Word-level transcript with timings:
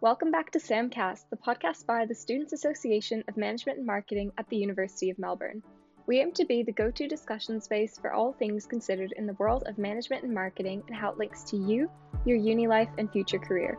Welcome 0.00 0.30
back 0.30 0.52
to 0.52 0.60
SAMcast, 0.60 1.24
the 1.28 1.36
podcast 1.36 1.84
by 1.84 2.06
the 2.06 2.14
Students 2.14 2.52
Association 2.52 3.24
of 3.26 3.36
Management 3.36 3.78
and 3.78 3.86
Marketing 3.86 4.30
at 4.38 4.48
the 4.48 4.56
University 4.56 5.10
of 5.10 5.18
Melbourne. 5.18 5.60
We 6.06 6.20
aim 6.20 6.30
to 6.34 6.44
be 6.44 6.62
the 6.62 6.70
go 6.70 6.92
to 6.92 7.08
discussion 7.08 7.60
space 7.60 7.98
for 7.98 8.12
all 8.12 8.32
things 8.32 8.64
considered 8.64 9.12
in 9.16 9.26
the 9.26 9.32
world 9.40 9.64
of 9.66 9.76
management 9.76 10.22
and 10.22 10.32
marketing 10.32 10.84
and 10.86 10.96
how 10.96 11.10
it 11.10 11.18
links 11.18 11.42
to 11.50 11.56
you, 11.56 11.90
your 12.24 12.36
uni 12.36 12.68
life, 12.68 12.88
and 12.96 13.10
future 13.10 13.40
career. 13.40 13.76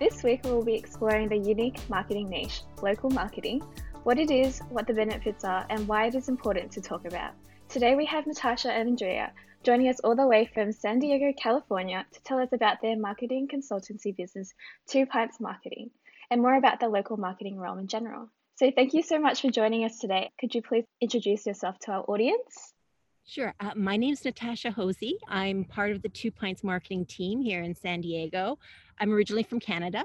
This 0.00 0.24
week, 0.24 0.40
we 0.42 0.50
will 0.50 0.64
be 0.64 0.74
exploring 0.74 1.28
the 1.28 1.38
unique 1.38 1.78
marketing 1.88 2.28
niche, 2.28 2.64
local 2.82 3.10
marketing, 3.10 3.62
what 4.02 4.18
it 4.18 4.32
is, 4.32 4.58
what 4.70 4.88
the 4.88 4.94
benefits 4.94 5.44
are, 5.44 5.64
and 5.70 5.86
why 5.86 6.06
it 6.06 6.16
is 6.16 6.28
important 6.28 6.72
to 6.72 6.80
talk 6.80 7.04
about. 7.04 7.34
Today, 7.72 7.94
we 7.94 8.04
have 8.04 8.26
Natasha 8.26 8.70
and 8.70 8.86
Andrea 8.86 9.32
joining 9.64 9.88
us 9.88 9.98
all 10.00 10.14
the 10.14 10.26
way 10.26 10.44
from 10.52 10.72
San 10.72 10.98
Diego, 10.98 11.32
California, 11.32 12.04
to 12.12 12.22
tell 12.22 12.38
us 12.38 12.50
about 12.52 12.82
their 12.82 12.98
marketing 12.98 13.48
consultancy 13.48 14.14
business, 14.14 14.52
Two 14.86 15.06
Pints 15.06 15.40
Marketing, 15.40 15.88
and 16.30 16.42
more 16.42 16.54
about 16.54 16.80
the 16.80 16.88
local 16.90 17.16
marketing 17.16 17.58
realm 17.58 17.78
in 17.78 17.86
general. 17.86 18.28
So, 18.56 18.70
thank 18.70 18.92
you 18.92 19.02
so 19.02 19.18
much 19.18 19.40
for 19.40 19.50
joining 19.50 19.86
us 19.86 19.98
today. 19.98 20.30
Could 20.38 20.54
you 20.54 20.60
please 20.60 20.84
introduce 21.00 21.46
yourself 21.46 21.78
to 21.84 21.92
our 21.92 22.04
audience? 22.08 22.74
Sure. 23.26 23.54
Uh, 23.58 23.70
my 23.74 23.96
name 23.96 24.12
is 24.12 24.22
Natasha 24.22 24.70
Hosey. 24.70 25.16
I'm 25.26 25.64
part 25.64 25.92
of 25.92 26.02
the 26.02 26.10
Two 26.10 26.30
Pints 26.30 26.62
marketing 26.62 27.06
team 27.06 27.40
here 27.40 27.62
in 27.62 27.74
San 27.74 28.02
Diego. 28.02 28.58
I'm 29.00 29.10
originally 29.10 29.44
from 29.44 29.60
Canada, 29.60 30.04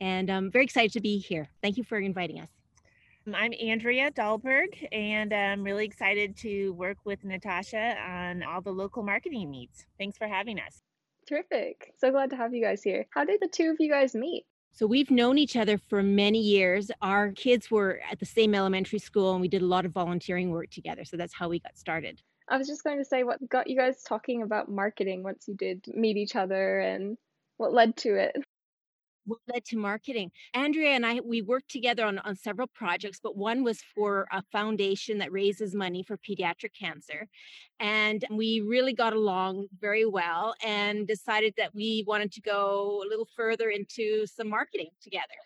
and 0.00 0.30
I'm 0.30 0.50
very 0.50 0.64
excited 0.64 0.94
to 0.94 1.00
be 1.02 1.18
here. 1.18 1.50
Thank 1.60 1.76
you 1.76 1.84
for 1.84 1.98
inviting 1.98 2.40
us. 2.40 2.48
Um, 3.26 3.34
I'm 3.34 3.52
Andrea 3.60 4.10
Dahlberg, 4.10 4.88
and 4.90 5.32
I'm 5.32 5.62
really 5.62 5.84
excited 5.84 6.36
to 6.38 6.72
work 6.72 6.96
with 7.04 7.22
Natasha 7.24 7.96
on 8.00 8.42
all 8.42 8.60
the 8.60 8.72
local 8.72 9.02
marketing 9.02 9.50
needs. 9.50 9.86
Thanks 9.98 10.18
for 10.18 10.26
having 10.26 10.58
us. 10.58 10.82
Terrific. 11.28 11.92
So 11.98 12.10
glad 12.10 12.30
to 12.30 12.36
have 12.36 12.52
you 12.52 12.62
guys 12.62 12.82
here. 12.82 13.06
How 13.10 13.24
did 13.24 13.40
the 13.40 13.48
two 13.48 13.70
of 13.70 13.76
you 13.78 13.90
guys 13.90 14.14
meet? 14.14 14.44
So 14.72 14.86
we've 14.86 15.10
known 15.10 15.38
each 15.38 15.56
other 15.56 15.78
for 15.78 16.02
many 16.02 16.40
years. 16.40 16.90
Our 17.00 17.30
kids 17.32 17.70
were 17.70 18.00
at 18.10 18.18
the 18.18 18.26
same 18.26 18.54
elementary 18.54 18.98
school 18.98 19.32
and 19.32 19.40
we 19.40 19.48
did 19.48 19.62
a 19.62 19.66
lot 19.66 19.84
of 19.84 19.92
volunteering 19.92 20.50
work 20.50 20.70
together. 20.70 21.04
So 21.04 21.16
that's 21.16 21.34
how 21.34 21.48
we 21.48 21.60
got 21.60 21.76
started. 21.76 22.20
I 22.48 22.56
was 22.56 22.66
just 22.66 22.82
going 22.82 22.98
to 22.98 23.04
say 23.04 23.22
what 23.22 23.46
got 23.48 23.68
you 23.68 23.76
guys 23.76 24.02
talking 24.02 24.42
about 24.42 24.70
marketing 24.70 25.22
once 25.22 25.44
you 25.46 25.54
did 25.54 25.84
meet 25.88 26.16
each 26.16 26.34
other 26.34 26.80
and 26.80 27.16
what 27.58 27.72
led 27.72 27.96
to 27.98 28.14
it 28.16 28.34
what 29.26 29.40
led 29.52 29.64
to 29.66 29.76
marketing. 29.76 30.30
Andrea 30.54 30.90
and 30.90 31.06
i 31.06 31.20
we 31.24 31.42
worked 31.42 31.70
together 31.70 32.04
on, 32.04 32.18
on 32.20 32.36
several 32.36 32.66
projects 32.68 33.20
but 33.22 33.36
one 33.36 33.62
was 33.64 33.80
for 33.94 34.26
a 34.32 34.42
foundation 34.52 35.18
that 35.18 35.32
raises 35.32 35.74
money 35.74 36.02
for 36.02 36.16
pediatric 36.18 36.72
cancer 36.78 37.28
and 37.80 38.24
we 38.30 38.60
really 38.60 38.92
got 38.92 39.12
along 39.12 39.66
very 39.80 40.06
well 40.06 40.54
and 40.64 41.06
decided 41.06 41.54
that 41.56 41.74
we 41.74 42.04
wanted 42.06 42.32
to 42.32 42.40
go 42.40 43.02
a 43.04 43.08
little 43.08 43.28
further 43.36 43.70
into 43.70 44.26
some 44.26 44.48
marketing 44.48 44.90
together. 45.02 45.40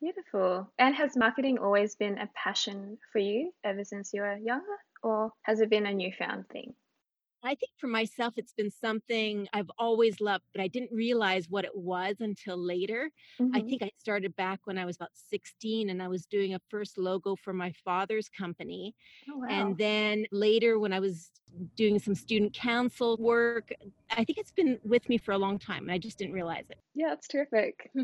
Beautiful. 0.00 0.72
And 0.78 0.94
has 0.94 1.16
marketing 1.16 1.58
always 1.58 1.96
been 1.96 2.18
a 2.18 2.28
passion 2.34 2.98
for 3.12 3.18
you 3.18 3.52
ever 3.64 3.84
since 3.84 4.12
you 4.12 4.22
were 4.22 4.36
younger 4.36 4.78
or 5.02 5.32
has 5.42 5.60
it 5.60 5.70
been 5.70 5.86
a 5.86 5.94
newfound 5.94 6.48
thing 6.48 6.74
I 7.42 7.54
think 7.54 7.72
for 7.76 7.86
myself, 7.86 8.34
it's 8.36 8.52
been 8.52 8.70
something 8.70 9.46
I've 9.52 9.70
always 9.78 10.20
loved, 10.20 10.44
but 10.52 10.60
I 10.60 10.68
didn't 10.68 10.90
realize 10.92 11.48
what 11.48 11.64
it 11.64 11.76
was 11.76 12.16
until 12.20 12.56
later. 12.56 13.10
Mm-hmm. 13.40 13.56
I 13.56 13.60
think 13.60 13.82
I 13.82 13.90
started 13.96 14.34
back 14.36 14.60
when 14.64 14.76
I 14.76 14.84
was 14.84 14.96
about 14.96 15.10
16 15.14 15.90
and 15.90 16.02
I 16.02 16.08
was 16.08 16.26
doing 16.26 16.54
a 16.54 16.60
first 16.68 16.98
logo 16.98 17.36
for 17.36 17.52
my 17.52 17.72
father's 17.84 18.28
company. 18.28 18.94
Oh, 19.30 19.38
wow. 19.38 19.46
And 19.48 19.78
then 19.78 20.26
later, 20.32 20.78
when 20.78 20.92
I 20.92 21.00
was 21.00 21.30
doing 21.76 21.98
some 21.98 22.14
student 22.14 22.52
council 22.54 23.16
work, 23.18 23.72
I 24.10 24.24
think 24.24 24.38
it's 24.38 24.52
been 24.52 24.78
with 24.84 25.08
me 25.08 25.16
for 25.16 25.32
a 25.32 25.38
long 25.38 25.58
time 25.58 25.84
and 25.84 25.92
I 25.92 25.98
just 25.98 26.18
didn't 26.18 26.34
realize 26.34 26.64
it. 26.70 26.78
Yeah, 26.94 27.12
it's 27.12 27.28
terrific. 27.28 27.90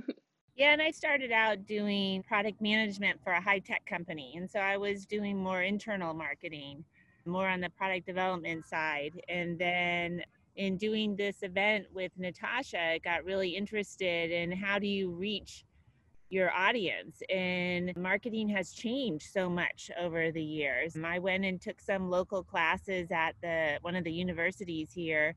Yeah, 0.56 0.72
and 0.72 0.80
I 0.80 0.92
started 0.92 1.32
out 1.32 1.66
doing 1.66 2.22
product 2.22 2.60
management 2.60 3.18
for 3.24 3.32
a 3.32 3.40
high 3.40 3.58
tech 3.58 3.84
company. 3.86 4.34
And 4.36 4.48
so 4.48 4.60
I 4.60 4.76
was 4.76 5.04
doing 5.04 5.36
more 5.36 5.62
internal 5.62 6.14
marketing 6.14 6.84
more 7.26 7.48
on 7.48 7.60
the 7.60 7.70
product 7.70 8.06
development 8.06 8.66
side. 8.66 9.20
And 9.28 9.58
then 9.58 10.22
in 10.56 10.76
doing 10.76 11.16
this 11.16 11.42
event 11.42 11.86
with 11.92 12.12
Natasha, 12.16 12.80
I 12.80 12.98
got 12.98 13.24
really 13.24 13.50
interested 13.50 14.30
in 14.30 14.52
how 14.52 14.78
do 14.78 14.86
you 14.86 15.10
reach 15.10 15.64
your 16.30 16.52
audience 16.52 17.22
and 17.28 17.94
marketing 17.96 18.48
has 18.48 18.72
changed 18.72 19.30
so 19.32 19.48
much 19.48 19.90
over 20.00 20.32
the 20.32 20.42
years. 20.42 20.94
Mm, 20.94 21.04
I 21.04 21.18
went 21.18 21.44
and 21.44 21.60
took 21.60 21.80
some 21.80 22.10
local 22.10 22.42
classes 22.42 23.10
at 23.12 23.34
the 23.42 23.78
one 23.82 23.94
of 23.94 24.04
the 24.04 24.12
universities 24.12 24.90
here 24.92 25.34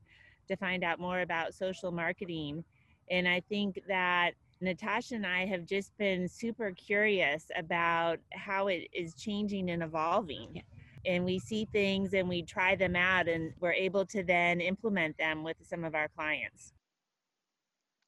to 0.48 0.56
find 0.56 0.82
out 0.82 0.98
more 0.98 1.20
about 1.20 1.54
social 1.54 1.92
marketing 1.92 2.64
and 3.10 3.28
I 3.28 3.40
think 3.48 3.80
that 3.88 4.32
Natasha 4.60 5.14
and 5.14 5.26
I 5.26 5.46
have 5.46 5.66
just 5.66 5.96
been 5.98 6.28
super 6.28 6.72
curious 6.72 7.46
about 7.56 8.18
how 8.32 8.66
it 8.66 8.88
is 8.92 9.14
changing 9.14 9.70
and 9.70 9.82
evolving. 9.82 10.62
Yeah 11.04 11.08
and 11.08 11.24
we 11.24 11.38
see 11.38 11.66
things 11.72 12.14
and 12.14 12.28
we 12.28 12.42
try 12.42 12.76
them 12.76 12.94
out 12.94 13.28
and 13.28 13.52
we're 13.60 13.72
able 13.72 14.06
to 14.06 14.22
then 14.22 14.60
implement 14.60 15.16
them 15.18 15.42
with 15.42 15.56
some 15.62 15.84
of 15.84 15.94
our 15.94 16.08
clients. 16.08 16.72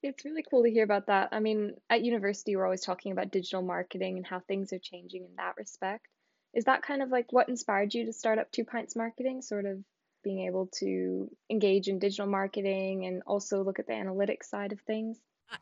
It's 0.03 0.25
really 0.25 0.45
cool 0.49 0.63
to 0.63 0.71
hear 0.71 0.85
about 0.85 1.09
that. 1.09 1.29
I 1.33 1.41
mean, 1.41 1.75
at 1.91 2.03
university, 2.03 2.57
we're 2.57 2.65
always 2.65 2.85
talking 2.85 3.13
about 3.13 3.31
digital 3.31 3.63
marketing 3.63 4.17
and 4.17 4.27
how 4.27 4.41
things 4.41 4.73
are 4.73 4.79
changing 4.79 5.25
in 5.25 5.37
that 5.37 5.57
respect. 5.59 6.07
Is 6.55 6.65
that 6.65 6.83
kind 6.83 7.03
of 7.03 7.11
like 7.11 7.33
what 7.33 7.49
inspired 7.49 7.93
you 7.93 8.07
to 8.07 8.13
start 8.13 8.39
up 8.39 8.51
Two 8.51 8.65
Pints 8.65 8.97
Marketing, 8.97 9.43
sort 9.43 9.67
of 9.67 9.79
being 10.25 10.47
able 10.47 10.69
to 10.79 11.31
engage 11.51 11.89
in 11.89 11.99
digital 11.99 12.27
marketing 12.27 13.07
and 13.07 13.23
also 13.27 13.63
look 13.63 13.79
at 13.79 13.87
the 13.87 13.93
analytics 13.93 14.45
side 14.45 14.73
of 14.73 14.81
things? 14.81 15.19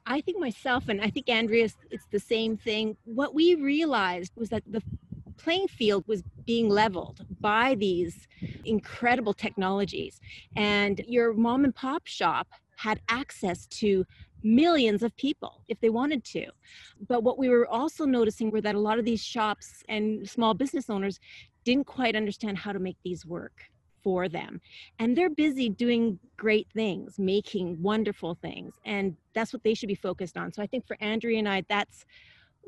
I 0.07 0.21
think 0.21 0.39
myself, 0.39 0.89
and 0.89 1.01
I 1.01 1.11
think 1.11 1.29
Andrea, 1.29 1.69
it's 1.91 2.07
the 2.11 2.21
same 2.21 2.57
thing. 2.57 2.97
What 3.05 3.35
we 3.35 3.55
realized 3.55 4.33
was 4.37 4.51
that 4.51 4.63
the 4.67 4.83
playing 5.49 5.67
field 5.67 6.05
was 6.07 6.23
being 6.45 6.69
leveled 6.69 7.25
by 7.41 7.75
these 7.77 8.29
incredible 8.67 9.33
technologies. 9.33 10.21
And 10.57 11.01
your 11.09 11.33
mom 11.33 11.65
and 11.65 11.75
pop 11.75 12.07
shop 12.07 12.49
had 12.77 13.01
access 13.09 13.67
to 13.81 14.05
millions 14.43 15.03
of 15.03 15.17
people 15.17 15.63
if 15.67 15.81
they 15.81 15.89
wanted 15.89 16.23
to. 16.23 16.45
But 17.09 17.23
what 17.23 17.39
we 17.39 17.49
were 17.49 17.67
also 17.67 18.05
noticing 18.05 18.51
were 18.51 18.61
that 18.61 18.75
a 18.75 18.79
lot 18.79 18.99
of 18.99 19.07
these 19.07 19.25
shops 19.25 19.83
and 19.89 20.29
small 20.29 20.53
business 20.53 20.91
owners 20.91 21.19
didn't 21.65 21.87
quite 21.87 22.15
understand 22.15 22.59
how 22.59 22.73
to 22.73 22.79
make 22.79 22.99
these 23.03 23.25
work 23.25 23.63
for 24.05 24.29
them. 24.29 24.61
And 24.99 25.17
they're 25.17 25.31
busy 25.31 25.71
doing 25.71 26.19
great 26.37 26.69
things, 26.75 27.19
making 27.19 27.81
wonderful 27.81 28.35
things. 28.43 28.75
And 28.85 29.17
that's 29.33 29.55
what 29.55 29.65
they 29.65 29.73
should 29.73 29.89
be 29.89 29.95
focused 29.95 30.37
on. 30.37 30.53
So 30.53 30.63
I 30.63 30.67
think 30.67 30.87
for 30.87 30.99
Andrea 31.01 31.39
and 31.39 31.49
I, 31.49 31.65
that's 31.71 32.05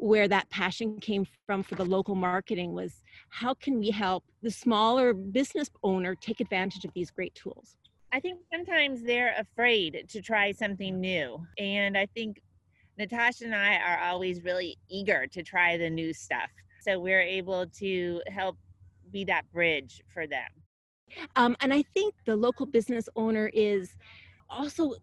where 0.00 0.26
that 0.26 0.48
passion 0.48 0.98
came 0.98 1.26
from 1.46 1.62
for 1.62 1.74
the 1.74 1.84
local 1.84 2.14
marketing 2.14 2.72
was 2.72 3.02
how 3.28 3.52
can 3.52 3.78
we 3.78 3.90
help 3.90 4.24
the 4.42 4.50
smaller 4.50 5.12
business 5.12 5.68
owner 5.82 6.14
take 6.14 6.40
advantage 6.40 6.86
of 6.86 6.92
these 6.94 7.10
great 7.10 7.34
tools? 7.34 7.76
I 8.10 8.18
think 8.18 8.40
sometimes 8.52 9.02
they're 9.02 9.34
afraid 9.38 10.06
to 10.08 10.22
try 10.22 10.52
something 10.52 11.00
new 11.00 11.46
and 11.58 11.96
i 11.96 12.06
think 12.06 12.40
natasha 12.98 13.44
and 13.44 13.54
i 13.54 13.76
are 13.76 14.00
always 14.00 14.42
really 14.42 14.76
eager 14.88 15.26
to 15.28 15.42
try 15.42 15.76
the 15.76 15.88
new 15.88 16.12
stuff 16.12 16.50
so 16.80 16.98
we're 16.98 17.20
able 17.20 17.66
to 17.66 18.20
help 18.28 18.56
be 19.12 19.24
that 19.24 19.42
bridge 19.52 20.02
for 20.08 20.26
them. 20.26 20.48
Um, 21.36 21.56
and 21.60 21.72
i 21.72 21.82
think 21.94 22.14
the 22.24 22.34
local 22.34 22.66
business 22.66 23.08
owner 23.14 23.50
is 23.54 23.96
also 24.48 24.94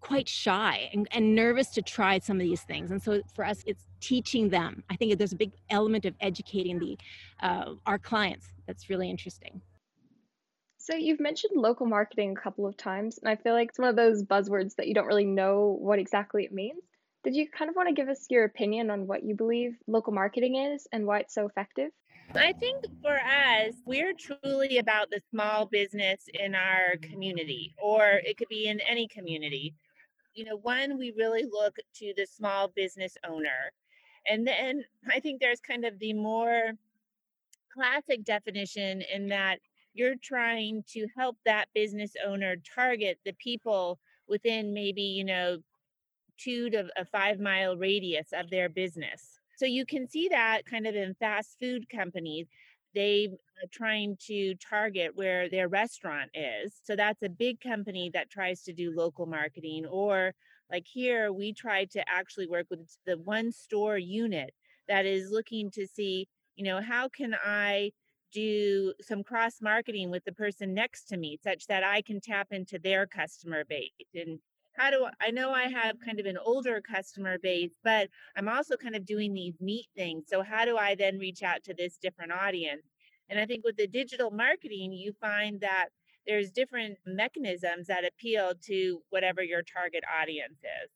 quite 0.00 0.28
shy 0.28 0.90
and, 0.92 1.08
and 1.12 1.34
nervous 1.34 1.68
to 1.68 1.82
try 1.82 2.18
some 2.18 2.36
of 2.36 2.42
these 2.42 2.62
things 2.62 2.90
and 2.90 3.02
so 3.02 3.20
for 3.34 3.44
us 3.44 3.62
it's 3.66 3.86
teaching 4.00 4.48
them. 4.48 4.82
I 4.90 4.96
think 4.96 5.16
there's 5.18 5.32
a 5.32 5.36
big 5.36 5.52
element 5.68 6.04
of 6.04 6.14
educating 6.20 6.78
the 6.78 6.98
uh, 7.42 7.74
our 7.86 7.98
clients 7.98 8.48
that's 8.66 8.90
really 8.90 9.10
interesting. 9.10 9.60
So 10.78 10.94
you've 10.94 11.20
mentioned 11.20 11.60
local 11.60 11.86
marketing 11.86 12.34
a 12.36 12.40
couple 12.40 12.66
of 12.66 12.76
times 12.76 13.18
and 13.18 13.28
i 13.28 13.36
feel 13.36 13.52
like 13.52 13.68
it's 13.68 13.78
one 13.78 13.88
of 13.88 13.96
those 13.96 14.22
buzzwords 14.22 14.74
that 14.76 14.88
you 14.88 14.94
don't 14.94 15.06
really 15.06 15.26
know 15.26 15.76
what 15.78 15.98
exactly 15.98 16.44
it 16.44 16.52
means. 16.52 16.82
Did 17.22 17.36
you 17.36 17.48
kind 17.50 17.68
of 17.68 17.76
want 17.76 17.88
to 17.88 17.94
give 17.94 18.08
us 18.08 18.26
your 18.30 18.44
opinion 18.44 18.90
on 18.90 19.06
what 19.06 19.22
you 19.22 19.34
believe 19.34 19.76
local 19.86 20.14
marketing 20.14 20.56
is 20.56 20.88
and 20.90 21.06
why 21.06 21.20
it's 21.20 21.34
so 21.34 21.46
effective? 21.46 21.90
I 22.34 22.52
think 22.52 22.84
for 23.02 23.18
us, 23.18 23.74
we're 23.84 24.14
truly 24.14 24.78
about 24.78 25.10
the 25.10 25.20
small 25.30 25.66
business 25.66 26.24
in 26.32 26.54
our 26.54 26.96
community, 27.02 27.74
or 27.82 28.20
it 28.24 28.36
could 28.38 28.48
be 28.48 28.68
in 28.68 28.80
any 28.80 29.08
community. 29.08 29.74
You 30.34 30.44
know, 30.44 30.56
one, 30.56 30.98
we 30.98 31.12
really 31.16 31.44
look 31.44 31.76
to 31.96 32.12
the 32.16 32.26
small 32.26 32.68
business 32.68 33.16
owner. 33.28 33.72
And 34.28 34.46
then 34.46 34.84
I 35.10 35.20
think 35.20 35.40
there's 35.40 35.60
kind 35.60 35.84
of 35.84 35.98
the 35.98 36.12
more 36.12 36.72
classic 37.72 38.24
definition 38.24 39.02
in 39.12 39.28
that 39.28 39.60
you're 39.94 40.16
trying 40.22 40.84
to 40.92 41.06
help 41.16 41.36
that 41.44 41.68
business 41.74 42.12
owner 42.24 42.56
target 42.74 43.18
the 43.24 43.32
people 43.34 43.98
within 44.28 44.72
maybe, 44.72 45.02
you 45.02 45.24
know, 45.24 45.58
two 46.38 46.70
to 46.70 46.88
a 46.96 47.04
five 47.04 47.40
mile 47.40 47.76
radius 47.76 48.28
of 48.32 48.50
their 48.50 48.68
business. 48.68 49.40
So 49.56 49.66
you 49.66 49.84
can 49.84 50.08
see 50.08 50.28
that 50.28 50.64
kind 50.64 50.86
of 50.86 50.94
in 50.94 51.14
fast 51.14 51.58
food 51.60 51.88
companies. 51.90 52.46
They 52.94 53.26
are 53.26 53.68
trying 53.70 54.16
to 54.26 54.54
target 54.56 55.12
where 55.14 55.48
their 55.48 55.68
restaurant 55.68 56.30
is. 56.34 56.72
So 56.82 56.96
that's 56.96 57.22
a 57.22 57.28
big 57.28 57.60
company 57.60 58.10
that 58.14 58.30
tries 58.30 58.62
to 58.62 58.72
do 58.72 58.92
local 58.94 59.26
marketing. 59.26 59.86
Or 59.86 60.34
like 60.70 60.86
here, 60.86 61.32
we 61.32 61.52
try 61.52 61.84
to 61.86 62.08
actually 62.08 62.46
work 62.46 62.66
with 62.70 62.80
the 63.06 63.18
one 63.18 63.52
store 63.52 63.98
unit 63.98 64.54
that 64.88 65.06
is 65.06 65.30
looking 65.30 65.70
to 65.72 65.86
see, 65.86 66.28
you 66.56 66.64
know, 66.64 66.80
how 66.80 67.08
can 67.08 67.34
I 67.44 67.92
do 68.32 68.94
some 69.00 69.24
cross 69.24 69.56
marketing 69.60 70.10
with 70.10 70.24
the 70.24 70.32
person 70.32 70.72
next 70.72 71.04
to 71.08 71.16
me 71.16 71.38
such 71.42 71.66
that 71.66 71.82
I 71.82 72.02
can 72.02 72.20
tap 72.20 72.48
into 72.50 72.78
their 72.78 73.06
customer 73.06 73.64
base 73.64 73.90
and 74.14 74.38
how 74.80 74.90
do 74.90 75.04
I, 75.04 75.28
I 75.28 75.30
know 75.30 75.52
I 75.52 75.68
have 75.68 75.96
kind 76.04 76.18
of 76.18 76.26
an 76.26 76.38
older 76.38 76.80
customer 76.80 77.38
base, 77.38 77.72
but 77.84 78.08
I'm 78.36 78.48
also 78.48 78.76
kind 78.76 78.96
of 78.96 79.04
doing 79.04 79.34
these 79.34 79.54
neat 79.60 79.86
things. 79.94 80.24
So 80.28 80.42
how 80.42 80.64
do 80.64 80.78
I 80.78 80.94
then 80.94 81.18
reach 81.18 81.42
out 81.42 81.62
to 81.64 81.74
this 81.74 81.98
different 81.98 82.32
audience? 82.32 82.82
And 83.28 83.38
I 83.38 83.46
think 83.46 83.64
with 83.64 83.76
the 83.76 83.86
digital 83.86 84.30
marketing, 84.30 84.92
you 84.92 85.12
find 85.20 85.60
that 85.60 85.88
there's 86.26 86.50
different 86.50 86.96
mechanisms 87.06 87.88
that 87.88 88.04
appeal 88.04 88.52
to 88.66 89.02
whatever 89.10 89.42
your 89.42 89.62
target 89.62 90.02
audience 90.20 90.58
is. 90.58 90.90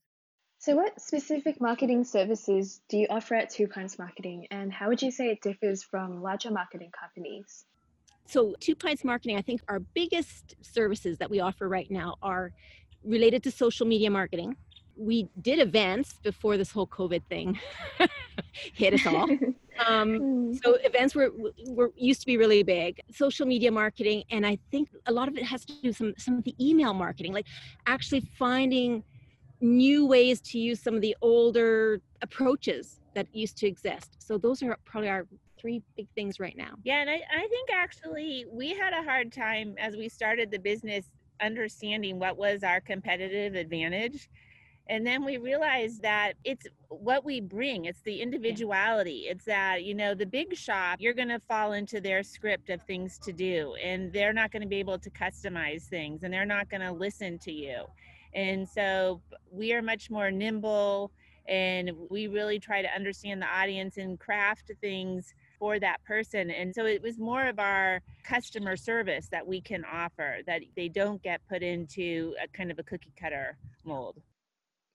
So, 0.58 0.76
what 0.76 0.98
specific 1.00 1.60
marketing 1.60 2.04
services 2.04 2.80
do 2.88 2.96
you 2.96 3.06
offer 3.10 3.34
at 3.34 3.50
Two 3.50 3.68
Pints 3.68 3.98
Marketing, 3.98 4.46
and 4.50 4.72
how 4.72 4.88
would 4.88 5.02
you 5.02 5.10
say 5.10 5.26
it 5.26 5.42
differs 5.42 5.82
from 5.82 6.22
larger 6.22 6.50
marketing 6.50 6.90
companies? 6.98 7.66
So, 8.26 8.54
Two 8.60 8.74
Pints 8.74 9.04
Marketing, 9.04 9.36
I 9.36 9.42
think 9.42 9.60
our 9.68 9.80
biggest 9.80 10.56
services 10.62 11.18
that 11.18 11.28
we 11.28 11.40
offer 11.40 11.68
right 11.68 11.90
now 11.90 12.16
are 12.22 12.52
related 13.04 13.42
to 13.44 13.50
social 13.50 13.86
media 13.86 14.10
marketing. 14.10 14.56
We 14.96 15.28
did 15.40 15.58
events 15.58 16.14
before 16.22 16.56
this 16.56 16.70
whole 16.70 16.86
COVID 16.86 17.22
thing 17.28 17.58
hit 18.52 18.94
us 18.94 19.06
all. 19.06 19.28
Um, 19.88 20.18
hmm. 20.18 20.52
so 20.62 20.74
events 20.84 21.16
were, 21.16 21.32
were 21.66 21.90
used 21.96 22.20
to 22.20 22.26
be 22.26 22.36
really 22.36 22.62
big. 22.62 23.00
Social 23.12 23.44
media 23.44 23.72
marketing, 23.72 24.22
and 24.30 24.46
I 24.46 24.56
think 24.70 24.88
a 25.06 25.12
lot 25.12 25.26
of 25.26 25.36
it 25.36 25.42
has 25.42 25.64
to 25.64 25.72
do 25.82 25.92
some 25.92 26.14
some 26.16 26.38
of 26.38 26.44
the 26.44 26.54
email 26.60 26.94
marketing, 26.94 27.32
like 27.32 27.46
actually 27.88 28.20
finding 28.38 29.02
new 29.60 30.06
ways 30.06 30.40
to 30.42 30.60
use 30.60 30.80
some 30.80 30.94
of 30.94 31.00
the 31.00 31.16
older 31.22 32.00
approaches 32.22 33.00
that 33.16 33.26
used 33.34 33.56
to 33.58 33.66
exist. 33.66 34.14
So 34.18 34.38
those 34.38 34.62
are 34.62 34.78
probably 34.84 35.08
our 35.08 35.26
three 35.58 35.82
big 35.96 36.06
things 36.14 36.38
right 36.38 36.56
now. 36.56 36.74
Yeah, 36.84 37.00
and 37.00 37.08
I, 37.08 37.22
I 37.34 37.48
think 37.48 37.70
actually 37.72 38.44
we 38.52 38.74
had 38.74 38.92
a 38.92 39.02
hard 39.02 39.32
time 39.32 39.74
as 39.78 39.96
we 39.96 40.08
started 40.08 40.50
the 40.50 40.58
business 40.58 41.06
understanding 41.44 42.18
what 42.18 42.36
was 42.36 42.62
our 42.62 42.80
competitive 42.80 43.54
advantage. 43.54 44.28
And 44.86 45.06
then 45.06 45.24
we 45.24 45.38
realized 45.38 46.02
that 46.02 46.34
it's 46.44 46.66
what 46.88 47.24
we 47.24 47.40
bring, 47.40 47.86
it's 47.86 48.02
the 48.02 48.20
individuality. 48.20 49.26
It's 49.28 49.46
that, 49.46 49.82
you 49.82 49.94
know, 49.94 50.14
the 50.14 50.26
big 50.26 50.54
shop, 50.54 50.98
you're 51.00 51.14
going 51.14 51.28
to 51.28 51.40
fall 51.48 51.72
into 51.72 52.00
their 52.00 52.22
script 52.22 52.68
of 52.68 52.82
things 52.82 53.18
to 53.20 53.32
do, 53.32 53.74
and 53.82 54.12
they're 54.12 54.34
not 54.34 54.52
going 54.52 54.62
to 54.62 54.68
be 54.68 54.76
able 54.76 54.98
to 54.98 55.10
customize 55.10 55.84
things, 55.84 56.22
and 56.22 56.32
they're 56.32 56.44
not 56.44 56.68
going 56.68 56.82
to 56.82 56.92
listen 56.92 57.38
to 57.38 57.52
you. 57.52 57.84
And 58.34 58.68
so 58.68 59.22
we 59.50 59.72
are 59.72 59.80
much 59.80 60.10
more 60.10 60.30
nimble, 60.30 61.12
and 61.48 61.90
we 62.10 62.26
really 62.26 62.58
try 62.58 62.82
to 62.82 62.94
understand 62.94 63.40
the 63.40 63.46
audience 63.46 63.96
and 63.96 64.20
craft 64.20 64.70
things 64.82 65.34
for 65.58 65.78
that 65.78 66.02
person. 66.04 66.50
And 66.50 66.74
so 66.74 66.86
it 66.86 67.02
was 67.02 67.18
more 67.18 67.46
of 67.46 67.58
our 67.58 68.00
customer 68.24 68.76
service 68.76 69.28
that 69.30 69.46
we 69.46 69.60
can 69.60 69.84
offer 69.84 70.38
that 70.46 70.62
they 70.76 70.88
don't 70.88 71.22
get 71.22 71.40
put 71.48 71.62
into 71.62 72.34
a 72.42 72.48
kind 72.48 72.70
of 72.70 72.78
a 72.78 72.82
cookie 72.82 73.12
cutter 73.20 73.56
mold. 73.84 74.20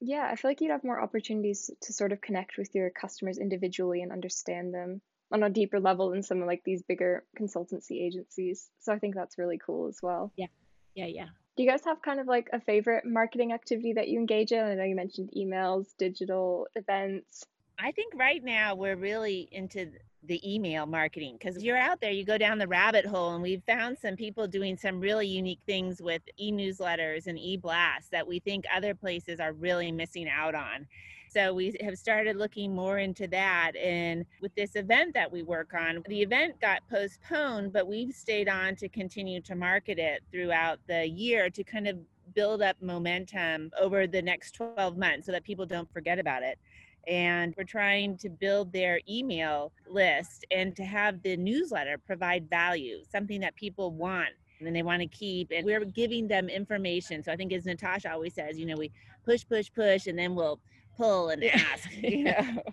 Yeah, 0.01 0.27
I 0.31 0.35
feel 0.35 0.51
like 0.51 0.61
you'd 0.61 0.71
have 0.71 0.83
more 0.83 1.01
opportunities 1.01 1.69
to 1.81 1.93
sort 1.93 2.11
of 2.11 2.21
connect 2.21 2.57
with 2.57 2.73
your 2.73 2.89
customers 2.89 3.37
individually 3.37 4.01
and 4.01 4.11
understand 4.11 4.73
them 4.73 5.01
on 5.31 5.43
a 5.43 5.49
deeper 5.49 5.79
level 5.79 6.09
than 6.09 6.23
some 6.23 6.41
of 6.41 6.47
like 6.47 6.63
these 6.63 6.81
bigger 6.83 7.25
consultancy 7.37 8.01
agencies. 8.01 8.69
So 8.79 8.93
I 8.93 8.99
think 8.99 9.15
that's 9.15 9.37
really 9.37 9.59
cool 9.63 9.87
as 9.87 9.99
well. 10.01 10.31
Yeah. 10.37 10.47
Yeah, 10.95 11.05
yeah. 11.05 11.27
Do 11.55 11.63
you 11.63 11.69
guys 11.69 11.83
have 11.85 12.01
kind 12.01 12.19
of 12.19 12.27
like 12.27 12.49
a 12.53 12.61
favorite 12.61 13.05
marketing 13.05 13.51
activity 13.51 13.93
that 13.93 14.07
you 14.07 14.19
engage 14.19 14.51
in? 14.51 14.63
I 14.63 14.75
know 14.75 14.83
you 14.83 14.95
mentioned 14.95 15.31
emails, 15.35 15.87
digital 15.97 16.67
events. 16.75 17.43
I 17.81 17.91
think 17.91 18.13
right 18.15 18.43
now 18.43 18.75
we're 18.75 18.97
really 18.97 19.47
into 19.51 19.89
the 20.23 20.53
email 20.53 20.85
marketing 20.85 21.37
because 21.39 21.63
you're 21.63 21.77
out 21.77 22.01
there 22.01 22.11
you 22.11 22.25
go 22.25 22.37
down 22.37 22.57
the 22.57 22.67
rabbit 22.67 23.05
hole 23.05 23.33
and 23.35 23.41
we've 23.41 23.63
found 23.63 23.97
some 23.97 24.17
people 24.17 24.47
doing 24.47 24.75
some 24.75 24.99
really 24.99 25.25
unique 25.25 25.61
things 25.65 26.01
with 26.01 26.21
e-newsletters 26.37 27.27
and 27.27 27.39
e-blasts 27.39 28.09
that 28.09 28.27
we 28.27 28.39
think 28.39 28.65
other 28.75 28.93
places 28.93 29.39
are 29.39 29.53
really 29.53 29.93
missing 29.93 30.27
out 30.27 30.55
on. 30.55 30.85
So 31.29 31.53
we 31.53 31.73
have 31.81 31.97
started 31.97 32.35
looking 32.35 32.75
more 32.75 32.97
into 32.97 33.27
that 33.27 33.71
and 33.77 34.25
with 34.41 34.53
this 34.55 34.75
event 34.75 35.13
that 35.13 35.31
we 35.31 35.41
work 35.41 35.73
on 35.73 36.03
the 36.09 36.21
event 36.21 36.59
got 36.59 36.81
postponed 36.89 37.71
but 37.71 37.87
we've 37.87 38.13
stayed 38.13 38.49
on 38.49 38.75
to 38.75 38.89
continue 38.89 39.39
to 39.41 39.55
market 39.55 39.99
it 39.99 40.21
throughout 40.33 40.79
the 40.87 41.07
year 41.07 41.49
to 41.51 41.63
kind 41.63 41.87
of 41.87 41.97
build 42.33 42.61
up 42.61 42.75
momentum 42.81 43.71
over 43.79 44.05
the 44.05 44.21
next 44.21 44.51
12 44.51 44.97
months 44.97 45.25
so 45.25 45.31
that 45.31 45.43
people 45.43 45.65
don't 45.65 45.91
forget 45.93 46.19
about 46.19 46.43
it 46.43 46.59
and 47.09 47.55
we're 47.57 47.63
trying 47.63 48.15
to 48.19 48.29
build 48.29 48.71
their 48.71 49.01
email 49.09 49.73
list 49.87 50.45
and 50.51 50.75
to 50.75 50.83
have 50.83 51.21
the 51.23 51.35
newsletter 51.35 51.97
provide 51.97 52.47
value, 52.49 52.99
something 53.11 53.41
that 53.41 53.55
people 53.55 53.91
want 53.91 54.29
and 54.61 54.75
they 54.75 54.83
want 54.83 55.01
to 55.01 55.07
keep. 55.07 55.51
And 55.51 55.65
we're 55.65 55.83
giving 55.85 56.27
them 56.27 56.49
information. 56.49 57.23
So 57.23 57.31
I 57.31 57.35
think, 57.35 57.51
as 57.51 57.65
Natasha 57.65 58.11
always 58.11 58.35
says, 58.35 58.59
you 58.59 58.65
know, 58.65 58.75
we 58.77 58.91
push, 59.25 59.43
push, 59.47 59.71
push, 59.73 60.05
and 60.05 60.19
then 60.19 60.35
we'll 60.35 60.59
pull 60.95 61.29
and 61.29 61.43
ask. 61.43 61.89
You 62.01 62.23
know? 62.25 62.63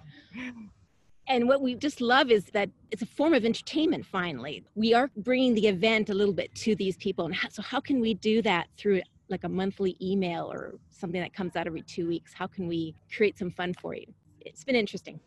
And 1.28 1.48
what 1.48 1.60
we 1.60 1.74
just 1.74 2.00
love 2.00 2.30
is 2.30 2.44
that 2.52 2.70
it's 2.92 3.02
a 3.02 3.06
form 3.06 3.34
of 3.34 3.44
entertainment, 3.44 4.06
finally. 4.06 4.64
We 4.76 4.94
are 4.94 5.10
bringing 5.16 5.54
the 5.54 5.66
event 5.66 6.08
a 6.08 6.14
little 6.14 6.34
bit 6.34 6.54
to 6.56 6.76
these 6.76 6.96
people. 6.98 7.24
And 7.24 7.36
so, 7.50 7.62
how 7.62 7.80
can 7.80 8.00
we 8.00 8.14
do 8.14 8.42
that 8.42 8.68
through 8.76 9.00
like 9.28 9.42
a 9.42 9.48
monthly 9.48 9.96
email 10.00 10.52
or 10.52 10.74
something 10.90 11.20
that 11.20 11.34
comes 11.34 11.56
out 11.56 11.66
every 11.66 11.82
two 11.82 12.06
weeks? 12.06 12.32
How 12.32 12.46
can 12.46 12.68
we 12.68 12.94
create 13.10 13.38
some 13.38 13.50
fun 13.50 13.74
for 13.74 13.94
you? 13.94 14.06
It's 14.46 14.62
been 14.62 14.76
interesting. 14.76 15.18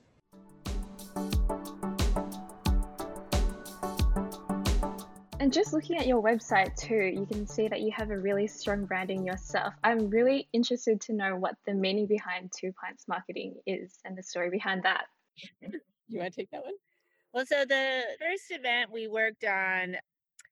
And 5.41 5.51
just 5.51 5.73
looking 5.73 5.97
at 5.97 6.07
your 6.07 6.23
website 6.23 6.73
too, 6.77 6.95
you 6.95 7.25
can 7.25 7.45
see 7.45 7.67
that 7.67 7.81
you 7.81 7.91
have 7.91 8.11
a 8.11 8.17
really 8.17 8.47
strong 8.47 8.85
branding 8.85 9.25
yourself. 9.25 9.73
I'm 9.83 10.09
really 10.09 10.47
interested 10.53 11.01
to 11.01 11.13
know 11.13 11.35
what 11.35 11.55
the 11.67 11.73
meaning 11.73 12.07
behind 12.07 12.51
Two 12.57 12.71
Pints 12.81 13.09
Marketing 13.09 13.55
is 13.65 13.99
and 14.05 14.17
the 14.17 14.23
story 14.23 14.49
behind 14.49 14.83
that. 14.83 15.05
you 16.07 16.19
want 16.19 16.33
to 16.33 16.41
take 16.41 16.51
that 16.51 16.63
one? 16.63 16.75
Well, 17.33 17.45
so 17.45 17.65
the 17.65 18.03
first 18.19 18.45
event 18.51 18.89
we 18.91 19.09
worked 19.09 19.43
on, 19.43 19.97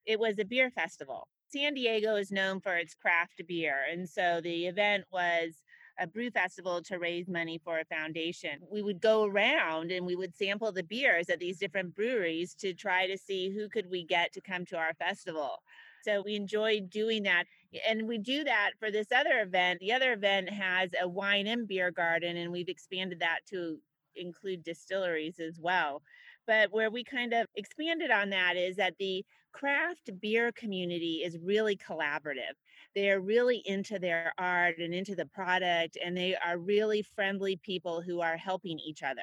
it 0.06 0.20
was 0.20 0.40
a 0.40 0.46
beer 0.46 0.72
festival. 0.72 1.30
San 1.50 1.74
Diego 1.74 2.18
is 2.18 2.32
known 2.32 2.60
for 2.60 2.76
its 2.76 2.96
craft 2.96 3.42
beer. 3.48 3.78
And 3.90 4.08
so 4.10 4.42
the 4.44 4.68
event 4.68 5.06
was 5.12 5.62
a 6.00 6.08
brew 6.08 6.30
festival 6.30 6.82
to 6.84 7.00
raise 7.00 7.28
money 7.28 7.60
for 7.64 7.80
a 7.80 7.86
foundation. 7.86 8.60
We 8.72 8.82
would 8.82 9.02
go 9.02 9.26
around 9.26 9.92
and 9.92 10.06
we 10.06 10.16
would 10.16 10.36
sample 10.36 10.72
the 10.72 10.84
beers 10.84 11.30
at 11.30 11.40
these 11.40 11.58
different 11.58 11.96
breweries 11.96 12.54
to 12.56 12.74
try 12.74 13.08
to 13.08 13.18
see 13.18 13.50
who 13.50 13.70
could 13.70 13.90
we 13.90 14.04
get 14.04 14.34
to 14.34 14.42
come 14.42 14.66
to 14.68 14.78
our 14.78 14.94
festival. 14.94 15.64
So 16.04 16.22
we 16.22 16.36
enjoyed 16.36 16.90
doing 16.90 17.24
that. 17.24 17.46
And 17.88 18.08
we 18.08 18.18
do 18.18 18.44
that 18.44 18.72
for 18.80 18.92
this 18.92 19.08
other 19.12 19.42
event. 19.42 19.80
The 19.80 19.92
other 19.92 20.14
event 20.14 20.50
has 20.50 20.92
a 21.02 21.08
wine 21.08 21.48
and 21.48 21.68
beer 21.68 21.92
garden, 21.92 22.38
and 22.38 22.52
we've 22.52 22.70
expanded 22.70 23.20
that 23.20 23.40
to 23.50 23.80
include 24.16 24.64
distilleries 24.64 25.40
as 25.40 25.60
well. 25.60 26.02
But 26.46 26.72
where 26.72 26.90
we 26.90 27.04
kind 27.04 27.34
of 27.34 27.46
expanded 27.56 28.10
on 28.10 28.30
that 28.30 28.56
is 28.56 28.78
that 28.78 28.94
the 29.00 29.26
craft 29.58 30.12
beer 30.22 30.52
community 30.52 31.22
is 31.26 31.38
really 31.42 31.76
collaborative. 31.78 32.54
They're 32.94 33.22
really 33.22 33.64
into 33.66 33.98
their 33.98 34.32
art 34.38 34.78
and 34.78 34.94
into 34.94 35.16
the 35.16 35.26
product, 35.26 35.98
and 36.04 36.16
they 36.16 36.36
are 36.36 36.58
really 36.58 37.02
friendly 37.16 37.60
people 37.64 38.02
who 38.02 38.22
are 38.22 38.38
helping 38.38 38.80
each 38.80 39.04
other. 39.04 39.22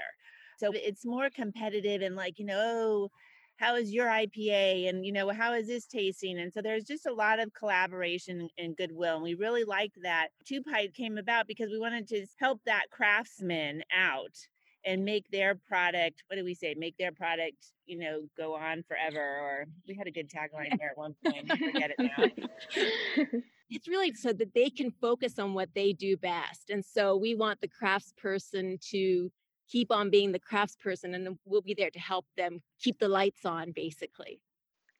So 0.58 0.72
it's 0.74 1.04
more 1.04 1.30
competitive 1.30 2.02
and 2.02 2.16
like, 2.16 2.38
you 2.38 2.46
know, 2.46 2.60
oh, 2.60 3.08
how 3.56 3.76
is 3.76 3.92
your 3.92 4.06
IPA? 4.06 4.88
And, 4.88 5.06
you 5.06 5.12
know, 5.12 5.30
how 5.30 5.52
is 5.54 5.68
this 5.68 5.86
tasting? 5.86 6.40
And 6.40 6.52
so 6.52 6.60
there's 6.60 6.84
just 6.84 7.06
a 7.06 7.12
lot 7.12 7.38
of 7.38 7.52
collaboration 7.52 8.48
and 8.58 8.76
goodwill. 8.76 9.14
And 9.14 9.22
we 9.22 9.34
really 9.34 9.64
liked 9.64 9.98
that 10.02 10.28
Two 10.44 10.62
Pint 10.62 10.94
came 10.94 11.18
about 11.18 11.46
because 11.46 11.70
we 11.70 11.78
wanted 11.78 12.08
to 12.08 12.26
help 12.40 12.60
that 12.66 12.86
craftsman 12.90 13.82
out 13.96 14.34
and 14.84 15.04
make 15.04 15.30
their 15.30 15.54
product 15.54 16.22
what 16.28 16.36
do 16.36 16.44
we 16.44 16.54
say? 16.54 16.74
Make 16.76 16.96
their 16.98 17.12
product 17.12 17.72
you 17.86 17.98
know 17.98 18.22
go 18.36 18.54
on 18.54 18.82
forever 18.82 19.20
or 19.20 19.66
we 19.86 19.94
had 19.94 20.06
a 20.06 20.10
good 20.10 20.30
tagline 20.30 20.76
there 20.78 20.90
at 20.90 20.98
one 20.98 21.14
point 21.24 21.48
forget 21.48 21.92
it 21.96 21.98
now. 21.98 23.40
It's 23.70 23.88
really 23.88 24.12
so 24.14 24.32
that 24.32 24.54
they 24.54 24.70
can 24.70 24.90
focus 24.90 25.38
on 25.38 25.54
what 25.54 25.70
they 25.74 25.92
do 25.92 26.16
best 26.16 26.70
and 26.70 26.84
so 26.84 27.16
we 27.16 27.34
want 27.34 27.60
the 27.60 27.68
craftsperson 27.68 28.80
to 28.90 29.30
keep 29.68 29.90
on 29.90 30.10
being 30.10 30.32
the 30.32 30.40
craftsperson 30.40 31.14
and 31.14 31.38
we'll 31.44 31.62
be 31.62 31.74
there 31.74 31.90
to 31.90 31.98
help 31.98 32.26
them 32.36 32.60
keep 32.80 32.98
the 32.98 33.08
lights 33.08 33.44
on 33.44 33.72
basically. 33.72 34.40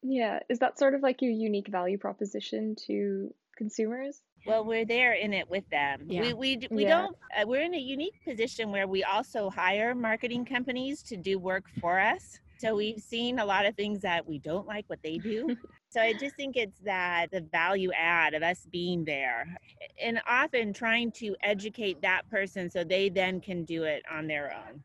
Yeah 0.02 0.40
is 0.48 0.58
that 0.58 0.78
sort 0.78 0.94
of 0.94 1.02
like 1.02 1.22
your 1.22 1.32
unique 1.32 1.68
value 1.68 1.98
proposition 1.98 2.76
to 2.86 3.32
consumers 3.56 4.20
well 4.46 4.64
we're 4.64 4.84
there 4.84 5.14
in 5.14 5.32
it 5.32 5.48
with 5.48 5.68
them 5.70 6.00
yeah. 6.06 6.20
we 6.20 6.32
we, 6.34 6.68
we 6.70 6.82
yeah. 6.82 6.88
don't 6.88 7.16
uh, 7.38 7.44
we're 7.46 7.62
in 7.62 7.74
a 7.74 7.78
unique 7.78 8.14
position 8.26 8.70
where 8.70 8.86
we 8.86 9.02
also 9.04 9.50
hire 9.50 9.94
marketing 9.94 10.44
companies 10.44 11.02
to 11.02 11.16
do 11.16 11.38
work 11.38 11.64
for 11.80 11.98
us 11.98 12.40
So 12.64 12.74
we've 12.74 13.00
seen 13.00 13.40
a 13.40 13.44
lot 13.44 13.66
of 13.66 13.74
things 13.74 14.00
that 14.00 14.26
we 14.26 14.38
don't 14.38 14.66
like 14.66 14.84
what 14.86 15.02
they 15.02 15.18
do. 15.18 15.54
so 15.90 16.00
I 16.00 16.14
just 16.14 16.34
think 16.36 16.56
it's 16.56 16.78
that 16.80 17.30
the 17.30 17.42
value 17.52 17.90
add 17.92 18.32
of 18.32 18.42
us 18.42 18.66
being 18.70 19.04
there 19.04 19.54
and 20.00 20.20
often 20.26 20.72
trying 20.72 21.12
to 21.12 21.36
educate 21.42 22.00
that 22.02 22.28
person 22.30 22.70
so 22.70 22.82
they 22.82 23.08
then 23.08 23.40
can 23.40 23.64
do 23.64 23.84
it 23.84 24.02
on 24.10 24.26
their 24.26 24.54
own. 24.54 24.82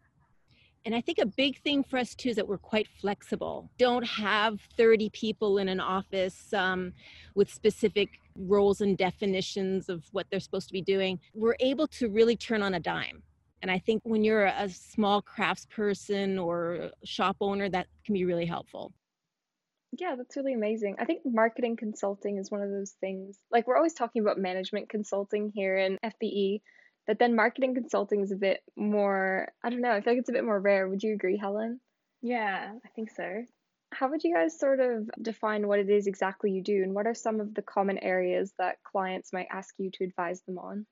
And 0.85 0.95
I 0.95 1.01
think 1.01 1.17
a 1.19 1.25
big 1.25 1.61
thing 1.61 1.83
for 1.83 1.97
us 1.97 2.15
too 2.15 2.29
is 2.29 2.35
that 2.37 2.47
we're 2.47 2.57
quite 2.57 2.87
flexible. 3.01 3.69
Don't 3.77 4.05
have 4.05 4.59
30 4.77 5.09
people 5.09 5.57
in 5.57 5.67
an 5.67 5.79
office 5.79 6.53
um, 6.53 6.93
with 7.35 7.51
specific 7.51 8.09
roles 8.35 8.81
and 8.81 8.97
definitions 8.97 9.89
of 9.89 10.05
what 10.13 10.27
they're 10.29 10.39
supposed 10.39 10.67
to 10.67 10.73
be 10.73 10.81
doing. 10.81 11.19
We're 11.33 11.57
able 11.59 11.87
to 11.87 12.07
really 12.07 12.37
turn 12.37 12.63
on 12.63 12.73
a 12.73 12.79
dime. 12.79 13.23
And 13.61 13.69
I 13.69 13.79
think 13.79 14.01
when 14.05 14.23
you're 14.23 14.45
a 14.45 14.69
small 14.69 15.21
craftsperson 15.21 16.43
or 16.43 16.91
shop 17.03 17.37
owner, 17.41 17.69
that 17.69 17.87
can 18.05 18.13
be 18.13 18.23
really 18.23 18.45
helpful. 18.45 18.93
Yeah, 19.97 20.15
that's 20.15 20.37
really 20.37 20.53
amazing. 20.53 20.95
I 20.99 21.05
think 21.05 21.21
marketing 21.25 21.75
consulting 21.75 22.37
is 22.37 22.51
one 22.51 22.61
of 22.61 22.69
those 22.69 22.91
things. 23.01 23.37
Like, 23.51 23.67
we're 23.67 23.75
always 23.75 23.95
talking 23.95 24.21
about 24.21 24.37
management 24.37 24.87
consulting 24.87 25.51
here 25.53 25.77
in 25.77 25.97
FBE, 26.03 26.61
but 27.09 27.17
then 27.17 27.35
marketing 27.35 27.73
consulting 27.73 28.21
is 28.21 28.31
a 28.31 28.35
bit 28.35 28.61
more, 28.75 29.51
I 29.63 29.71
don't 29.71 29.81
know, 29.81 29.89
I 29.89 29.99
feel 29.99 30.13
like 30.13 30.19
it's 30.19 30.29
a 30.29 30.33
bit 30.33 30.45
more 30.45 30.59
rare. 30.59 30.87
Would 30.87 31.01
you 31.01 31.15
agree, 31.15 31.37
Helen? 31.37 31.79
Yeah, 32.21 32.73
I 32.85 32.87
think 32.89 33.09
so. 33.09 33.45
How 33.91 34.11
would 34.11 34.23
you 34.23 34.31
guys 34.31 34.59
sort 34.59 34.79
of 34.79 35.09
define 35.19 35.67
what 35.67 35.79
it 35.79 35.89
is 35.89 36.05
exactly 36.05 36.51
you 36.51 36.61
do, 36.61 36.83
and 36.83 36.93
what 36.93 37.07
are 37.07 37.15
some 37.15 37.39
of 37.39 37.55
the 37.55 37.63
common 37.63 37.97
areas 37.97 38.53
that 38.59 38.77
clients 38.83 39.33
might 39.33 39.47
ask 39.51 39.73
you 39.79 39.89
to 39.89 40.03
advise 40.03 40.43
them 40.43 40.59
on? 40.59 40.85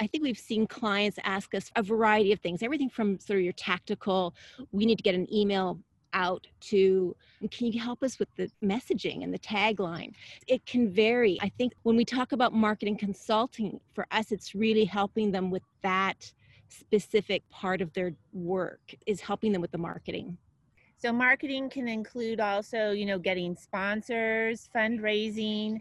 I 0.00 0.08
think 0.08 0.24
we've 0.24 0.36
seen 0.36 0.66
clients 0.66 1.20
ask 1.22 1.54
us 1.54 1.70
a 1.76 1.82
variety 1.84 2.32
of 2.32 2.40
things, 2.40 2.64
everything 2.64 2.90
from 2.90 3.20
sort 3.20 3.38
of 3.38 3.44
your 3.44 3.52
tactical, 3.52 4.34
we 4.72 4.84
need 4.84 4.96
to 4.96 5.04
get 5.04 5.14
an 5.14 5.32
email 5.32 5.78
out 6.12 6.46
to 6.60 7.14
can 7.50 7.68
you 7.68 7.80
help 7.80 8.02
us 8.02 8.18
with 8.18 8.28
the 8.36 8.50
messaging 8.62 9.22
and 9.22 9.32
the 9.32 9.38
tagline? 9.38 10.12
It 10.46 10.64
can 10.66 10.90
vary. 10.90 11.38
I 11.40 11.50
think 11.50 11.74
when 11.82 11.96
we 11.96 12.04
talk 12.04 12.32
about 12.32 12.52
marketing 12.52 12.96
consulting 12.96 13.80
for 13.94 14.06
us 14.10 14.32
it's 14.32 14.54
really 14.54 14.84
helping 14.84 15.30
them 15.30 15.50
with 15.50 15.62
that 15.82 16.32
specific 16.68 17.48
part 17.50 17.80
of 17.80 17.92
their 17.94 18.12
work 18.32 18.94
is 19.06 19.20
helping 19.20 19.52
them 19.52 19.62
with 19.62 19.70
the 19.70 19.78
marketing. 19.78 20.36
So 20.98 21.12
marketing 21.12 21.70
can 21.70 21.88
include 21.88 22.40
also 22.40 22.90
you 22.90 23.06
know 23.06 23.18
getting 23.18 23.54
sponsors 23.54 24.68
fundraising 24.74 25.80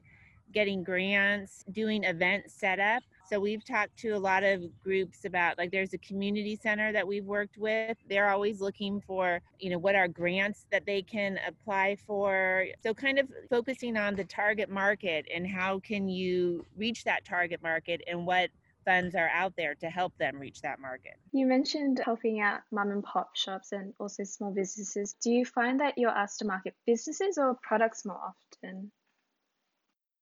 getting 0.53 0.84
grants 0.84 1.65
doing 1.72 2.03
event 2.03 2.50
setup 2.50 3.03
so 3.29 3.39
we've 3.39 3.63
talked 3.63 3.98
to 3.98 4.10
a 4.10 4.17
lot 4.17 4.43
of 4.43 4.63
groups 4.84 5.25
about 5.25 5.57
like 5.57 5.72
there's 5.72 5.93
a 5.93 5.98
community 5.98 6.55
center 6.55 6.91
that 6.93 7.07
we've 7.07 7.25
worked 7.25 7.57
with. 7.57 7.98
They're 8.10 8.29
always 8.29 8.62
looking 8.62 9.01
for, 9.01 9.41
you 9.60 9.69
know, 9.69 9.77
what 9.77 9.96
are 9.96 10.07
grants 10.07 10.65
that 10.72 10.86
they 10.86 11.01
can 11.01 11.39
apply 11.48 11.98
for. 12.05 12.67
So 12.81 12.93
kind 12.93 13.19
of 13.19 13.27
focusing 13.50 13.98
on 13.98 14.15
the 14.15 14.24
target 14.24 14.69
market 14.69 15.27
and 15.34 15.46
how 15.48 15.79
can 15.79 16.07
you 16.07 16.65
reach 16.77 17.03
that 17.03 17.25
target 17.25 17.62
market 17.62 18.01
and 18.07 18.25
what 18.25 18.50
funds 18.86 19.15
are 19.15 19.29
out 19.34 19.53
there 19.57 19.75
to 19.75 19.89
help 19.89 20.17
them 20.17 20.39
reach 20.39 20.62
that 20.62 20.79
market. 20.79 21.15
You 21.34 21.46
mentioned 21.46 22.00
helping 22.03 22.39
out 22.39 22.62
mom 22.72 22.91
and 22.91 23.03
pop 23.03 23.36
shops 23.36 23.74
and 23.74 23.93
also 24.00 24.24
small 24.24 24.51
businesses. 24.51 25.13
Do 25.22 25.29
you 25.29 25.43
find 25.43 25.81
that 25.81 25.98
you're 25.98 26.10
asked 26.10 26.39
to 26.39 26.46
market 26.46 26.74
businesses 26.86 27.38
or 27.38 27.57
products 27.62 28.05
more 28.05 28.17
often? 28.17 28.89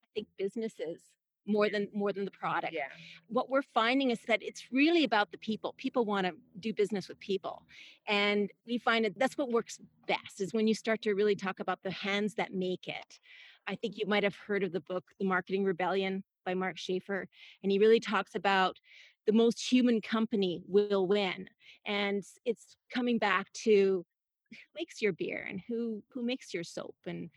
I 0.04 0.08
think 0.16 0.28
businesses 0.40 1.00
more 1.48 1.70
than 1.70 1.88
more 1.94 2.12
than 2.12 2.26
the 2.26 2.32
product. 2.32 2.74
Yeah. 2.74 2.88
What 3.28 3.50
we're 3.50 3.62
finding 3.62 4.12
is 4.12 4.20
that 4.28 4.42
it's 4.42 4.72
really 4.72 5.04
about 5.04 5.32
the 5.32 5.38
people. 5.38 5.74
People 5.78 6.06
want 6.06 6.26
to 6.28 6.34
do 6.60 6.74
business 6.74 7.08
with 7.08 7.20
people. 7.20 7.64
And 8.08 8.50
we 8.66 8.78
find 8.78 9.06
that 9.06 9.18
that's 9.18 9.38
what 9.38 9.52
works 9.52 9.80
best 10.08 10.42
is 10.42 10.54
when 10.54 10.68
you 10.68 10.74
start 10.74 11.02
to 11.04 11.14
really 11.14 11.36
talk 11.36 11.60
about 11.60 11.84
the 11.84 11.92
hands 11.92 12.36
that 12.36 12.54
make 12.54 12.88
it. 12.88 13.20
I 13.68 13.76
think 13.76 13.98
you 13.98 14.06
might 14.08 14.24
have 14.24 14.36
heard 14.36 14.64
of 14.64 14.72
the 14.72 14.82
book 14.82 15.04
The 15.20 15.26
Marketing 15.26 15.64
Rebellion 15.64 16.24
by 16.46 16.54
Mark 16.54 16.78
Schaefer 16.78 17.28
and 17.64 17.72
he 17.72 17.80
really 17.80 18.00
talks 18.00 18.36
about 18.36 18.78
the 19.26 19.34
most 19.34 19.60
human 19.60 20.02
company 20.02 20.62
will 20.68 21.08
win. 21.08 21.50
And 21.86 22.24
it's 22.46 22.78
coming 22.94 23.18
back 23.18 23.52
to 23.64 24.06
who 24.52 24.58
makes 24.76 25.02
your 25.02 25.14
beer 25.14 25.46
and 25.50 25.62
who 25.68 26.04
who 26.14 26.24
makes 26.24 26.54
your 26.54 26.64
soap 26.64 26.96
and 27.06 27.30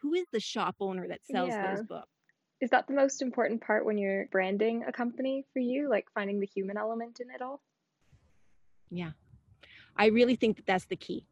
who 0.00 0.14
is 0.14 0.26
the 0.32 0.40
shop 0.40 0.76
owner 0.80 1.06
that 1.08 1.20
sells 1.24 1.50
Yeah. 1.50 1.76
those 1.76 1.84
books 1.86 2.17
Is 2.60 2.70
that 2.70 2.86
the 2.88 2.94
most 2.94 3.22
important 3.22 3.60
part 3.60 3.84
when 3.84 3.98
you're 3.98 4.26
branding 4.32 4.84
a 4.86 4.92
company 4.92 5.44
for 5.52 5.60
you, 5.60 5.88
like 5.88 6.06
finding 6.12 6.40
the 6.40 6.46
human 6.46 6.76
element 6.76 7.20
in 7.20 7.30
it 7.30 7.40
all? 7.40 7.60
Yeah. 8.90 9.12
I 9.96 10.06
really 10.06 10.36
think 10.36 10.56
that 10.56 10.66
that's 10.66 10.86
the 10.86 10.96
key. 10.96 11.26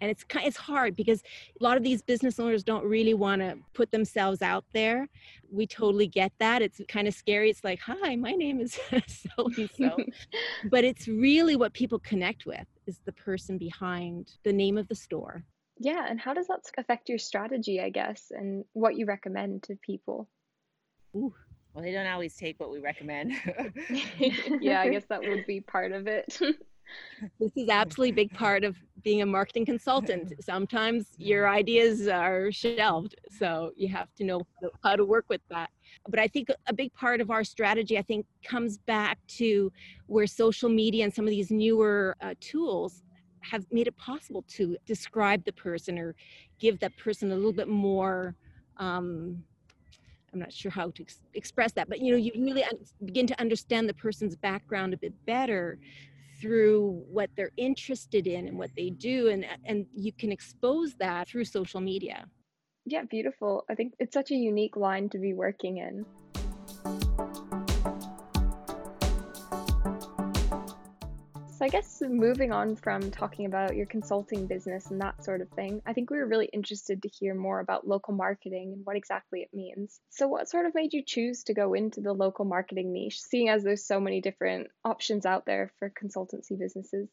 And 0.00 0.10
it's 0.10 0.24
it's 0.42 0.56
hard 0.56 0.96
because 0.96 1.22
a 1.60 1.62
lot 1.62 1.76
of 1.76 1.82
these 1.82 2.02
business 2.02 2.40
owners 2.40 2.64
don't 2.64 2.84
really 2.84 3.14
want 3.14 3.40
to 3.42 3.56
put 3.74 3.92
themselves 3.92 4.42
out 4.42 4.64
there. 4.72 5.08
We 5.50 5.66
totally 5.66 6.08
get 6.08 6.32
that. 6.40 6.62
It's 6.62 6.80
kind 6.88 7.06
of 7.06 7.14
scary. 7.14 7.48
It's 7.48 7.62
like, 7.62 7.78
"Hi, 7.80 8.16
my 8.16 8.32
name 8.32 8.60
is 8.60 8.74
so 8.90 9.48
and 9.56 9.70
so." 9.78 9.96
But 10.68 10.84
it's 10.84 11.06
really 11.06 11.54
what 11.54 11.72
people 11.74 12.00
connect 12.00 12.44
with 12.44 12.66
is 12.86 13.00
the 13.04 13.12
person 13.12 13.56
behind 13.56 14.32
the 14.42 14.52
name 14.52 14.76
of 14.76 14.88
the 14.88 14.96
store. 14.96 15.44
Yeah, 15.78 16.06
and 16.08 16.20
how 16.20 16.34
does 16.34 16.48
that 16.48 16.60
affect 16.76 17.08
your 17.08 17.18
strategy, 17.18 17.80
I 17.80 17.90
guess, 17.90 18.30
and 18.30 18.64
what 18.72 18.96
you 18.96 19.06
recommend 19.06 19.62
to 19.64 19.76
people? 19.76 20.28
Well, 21.14 21.82
they 21.82 21.92
don't 21.92 22.06
always 22.06 22.36
take 22.36 22.60
what 22.60 22.70
we 22.70 22.78
recommend. 22.78 23.32
yeah, 24.60 24.80
I 24.80 24.90
guess 24.90 25.04
that 25.08 25.26
would 25.26 25.46
be 25.46 25.60
part 25.60 25.92
of 25.92 26.06
it. 26.06 26.38
This 27.40 27.52
is 27.56 27.68
absolutely 27.68 28.10
a 28.10 28.26
big 28.26 28.32
part 28.32 28.64
of 28.64 28.76
being 29.02 29.22
a 29.22 29.26
marketing 29.26 29.66
consultant. 29.66 30.32
Sometimes 30.40 31.06
your 31.16 31.48
ideas 31.48 32.08
are 32.08 32.50
shelved, 32.52 33.14
so 33.30 33.70
you 33.76 33.88
have 33.88 34.12
to 34.16 34.24
know 34.24 34.42
how 34.82 34.96
to 34.96 35.04
work 35.04 35.26
with 35.28 35.40
that. 35.50 35.70
But 36.08 36.18
I 36.18 36.28
think 36.28 36.48
a 36.66 36.72
big 36.72 36.92
part 36.94 37.20
of 37.20 37.30
our 37.30 37.44
strategy, 37.44 37.98
I 37.98 38.02
think, 38.02 38.26
comes 38.44 38.78
back 38.78 39.18
to 39.38 39.72
where 40.06 40.26
social 40.26 40.68
media 40.68 41.04
and 41.04 41.14
some 41.14 41.24
of 41.24 41.30
these 41.30 41.50
newer 41.50 42.16
uh, 42.20 42.34
tools 42.40 43.02
have 43.40 43.64
made 43.70 43.86
it 43.86 43.96
possible 43.96 44.44
to 44.48 44.76
describe 44.86 45.44
the 45.44 45.52
person 45.52 45.98
or 45.98 46.14
give 46.58 46.78
that 46.80 46.96
person 46.96 47.30
a 47.30 47.34
little 47.34 47.52
bit 47.52 47.68
more. 47.68 48.34
Um, 48.78 49.44
I'm 50.34 50.40
not 50.40 50.52
sure 50.52 50.70
how 50.70 50.90
to 50.90 51.02
ex- 51.02 51.22
express 51.32 51.72
that, 51.72 51.88
but 51.88 52.00
you 52.00 52.12
know, 52.12 52.18
you 52.18 52.32
really 52.36 52.64
un- 52.64 52.78
begin 53.04 53.26
to 53.28 53.40
understand 53.40 53.88
the 53.88 53.94
person's 53.94 54.36
background 54.36 54.92
a 54.92 54.98
bit 54.98 55.14
better 55.24 55.78
through 56.40 57.02
what 57.08 57.30
they're 57.36 57.52
interested 57.56 58.26
in 58.26 58.48
and 58.48 58.58
what 58.58 58.70
they 58.76 58.90
do 58.90 59.28
and 59.28 59.46
and 59.64 59.86
you 59.94 60.12
can 60.12 60.32
expose 60.32 60.92
that 60.94 61.28
through 61.28 61.44
social 61.44 61.80
media 61.80 62.26
yeah, 62.86 63.02
beautiful. 63.02 63.64
I 63.70 63.74
think 63.74 63.94
it's 63.98 64.12
such 64.12 64.30
a 64.30 64.34
unique 64.34 64.76
line 64.76 65.08
to 65.10 65.18
be 65.18 65.32
working 65.32 65.78
in. 65.78 66.04
I 71.64 71.68
guess 71.68 72.02
moving 72.06 72.52
on 72.52 72.76
from 72.76 73.10
talking 73.10 73.46
about 73.46 73.74
your 73.74 73.86
consulting 73.86 74.46
business 74.46 74.90
and 74.90 75.00
that 75.00 75.24
sort 75.24 75.40
of 75.40 75.48
thing, 75.48 75.80
I 75.86 75.94
think 75.94 76.10
we 76.10 76.18
were 76.18 76.26
really 76.26 76.50
interested 76.52 77.00
to 77.00 77.08
hear 77.08 77.34
more 77.34 77.60
about 77.60 77.88
local 77.88 78.12
marketing 78.12 78.74
and 78.74 78.84
what 78.84 78.96
exactly 78.96 79.40
it 79.40 79.48
means. 79.54 79.98
So 80.10 80.28
what 80.28 80.46
sort 80.46 80.66
of 80.66 80.74
made 80.74 80.92
you 80.92 81.02
choose 81.02 81.42
to 81.44 81.54
go 81.54 81.72
into 81.72 82.02
the 82.02 82.12
local 82.12 82.44
marketing 82.44 82.92
niche, 82.92 83.18
seeing 83.18 83.48
as 83.48 83.62
there's 83.64 83.86
so 83.86 83.98
many 83.98 84.20
different 84.20 84.68
options 84.84 85.24
out 85.24 85.46
there 85.46 85.72
for 85.78 85.88
consultancy 85.88 86.58
businesses? 86.58 87.08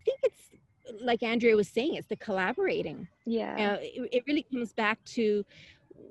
i 0.00 0.04
think 0.04 0.20
it's 0.22 1.02
like 1.02 1.22
andrea 1.22 1.56
was 1.56 1.68
saying 1.68 1.94
it's 1.94 2.08
the 2.08 2.16
collaborating 2.16 3.08
Yeah. 3.24 3.72
uh, 3.74 3.78
it, 3.80 4.08
it 4.12 4.24
really 4.26 4.42
comes 4.42 4.74
back 4.74 5.02
to 5.16 5.44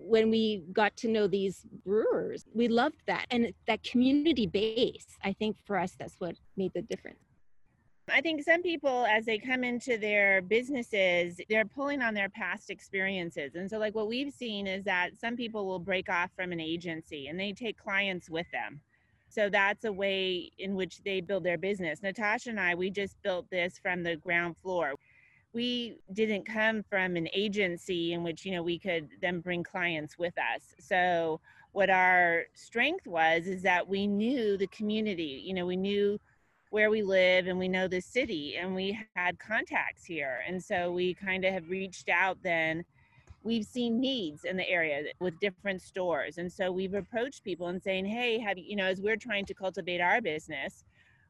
when 0.03 0.29
we 0.29 0.63
got 0.73 0.95
to 0.97 1.07
know 1.07 1.27
these 1.27 1.65
brewers 1.85 2.45
we 2.53 2.67
loved 2.67 3.01
that 3.07 3.25
and 3.31 3.53
that 3.67 3.81
community 3.83 4.45
base 4.45 5.17
i 5.23 5.31
think 5.33 5.55
for 5.65 5.77
us 5.77 5.95
that's 5.97 6.15
what 6.19 6.35
made 6.57 6.71
the 6.73 6.81
difference 6.83 7.19
I 8.11 8.19
think 8.19 8.43
some 8.43 8.61
people, 8.61 9.05
as 9.05 9.25
they 9.25 9.37
come 9.37 9.63
into 9.63 9.97
their 9.97 10.41
businesses, 10.41 11.39
they're 11.49 11.65
pulling 11.65 12.01
on 12.01 12.13
their 12.13 12.27
past 12.27 12.69
experiences. 12.69 13.55
And 13.55 13.69
so, 13.69 13.77
like, 13.77 13.95
what 13.95 14.07
we've 14.07 14.33
seen 14.33 14.67
is 14.67 14.83
that 14.83 15.11
some 15.17 15.37
people 15.37 15.65
will 15.65 15.79
break 15.79 16.09
off 16.09 16.29
from 16.35 16.51
an 16.51 16.59
agency 16.59 17.27
and 17.27 17.39
they 17.39 17.53
take 17.53 17.77
clients 17.77 18.29
with 18.29 18.49
them. 18.51 18.81
So, 19.29 19.49
that's 19.49 19.85
a 19.85 19.91
way 19.91 20.51
in 20.59 20.75
which 20.75 21.01
they 21.03 21.21
build 21.21 21.45
their 21.45 21.57
business. 21.57 22.03
Natasha 22.03 22.49
and 22.49 22.59
I, 22.59 22.75
we 22.75 22.89
just 22.89 23.21
built 23.23 23.49
this 23.49 23.79
from 23.81 24.03
the 24.03 24.17
ground 24.17 24.57
floor. 24.57 24.95
We 25.53 25.97
didn't 26.11 26.45
come 26.45 26.83
from 26.89 27.15
an 27.15 27.29
agency 27.33 28.13
in 28.13 28.23
which, 28.23 28.45
you 28.45 28.51
know, 28.51 28.63
we 28.63 28.79
could 28.79 29.09
then 29.21 29.39
bring 29.39 29.63
clients 29.63 30.17
with 30.17 30.33
us. 30.37 30.75
So, 30.79 31.39
what 31.73 31.89
our 31.89 32.43
strength 32.53 33.07
was 33.07 33.47
is 33.47 33.63
that 33.63 33.87
we 33.87 34.05
knew 34.07 34.57
the 34.57 34.67
community, 34.67 35.41
you 35.43 35.53
know, 35.53 35.65
we 35.65 35.75
knew 35.75 36.19
where 36.73 36.89
we 36.89 37.03
live 37.03 37.45
and 37.45 37.59
we 37.59 37.67
know 37.67 37.87
the 37.87 37.99
city 37.99 38.57
and 38.57 38.73
we 38.73 38.99
had 39.15 39.37
contacts 39.37 40.03
here. 40.05 40.39
And 40.47 40.63
so 40.63 40.91
we 40.91 41.13
kind 41.13 41.45
of 41.45 41.53
have 41.53 41.69
reached 41.69 42.09
out 42.09 42.37
then. 42.41 42.83
We've 43.43 43.65
seen 43.65 43.99
needs 43.99 44.43
in 44.43 44.57
the 44.57 44.67
area 44.67 45.03
with 45.19 45.39
different 45.39 45.83
stores. 45.83 46.39
And 46.39 46.51
so 46.51 46.71
we've 46.71 46.95
approached 46.95 47.43
people 47.43 47.67
and 47.67 47.79
saying 47.79 48.05
hey 48.05 48.39
have 48.39 48.57
you 48.57 48.63
you 48.67 48.75
know 48.75 48.85
as 48.85 49.01
we're 49.01 49.17
trying 49.17 49.45
to 49.45 49.53
cultivate 49.53 50.01
our 50.01 50.19
business 50.19 50.83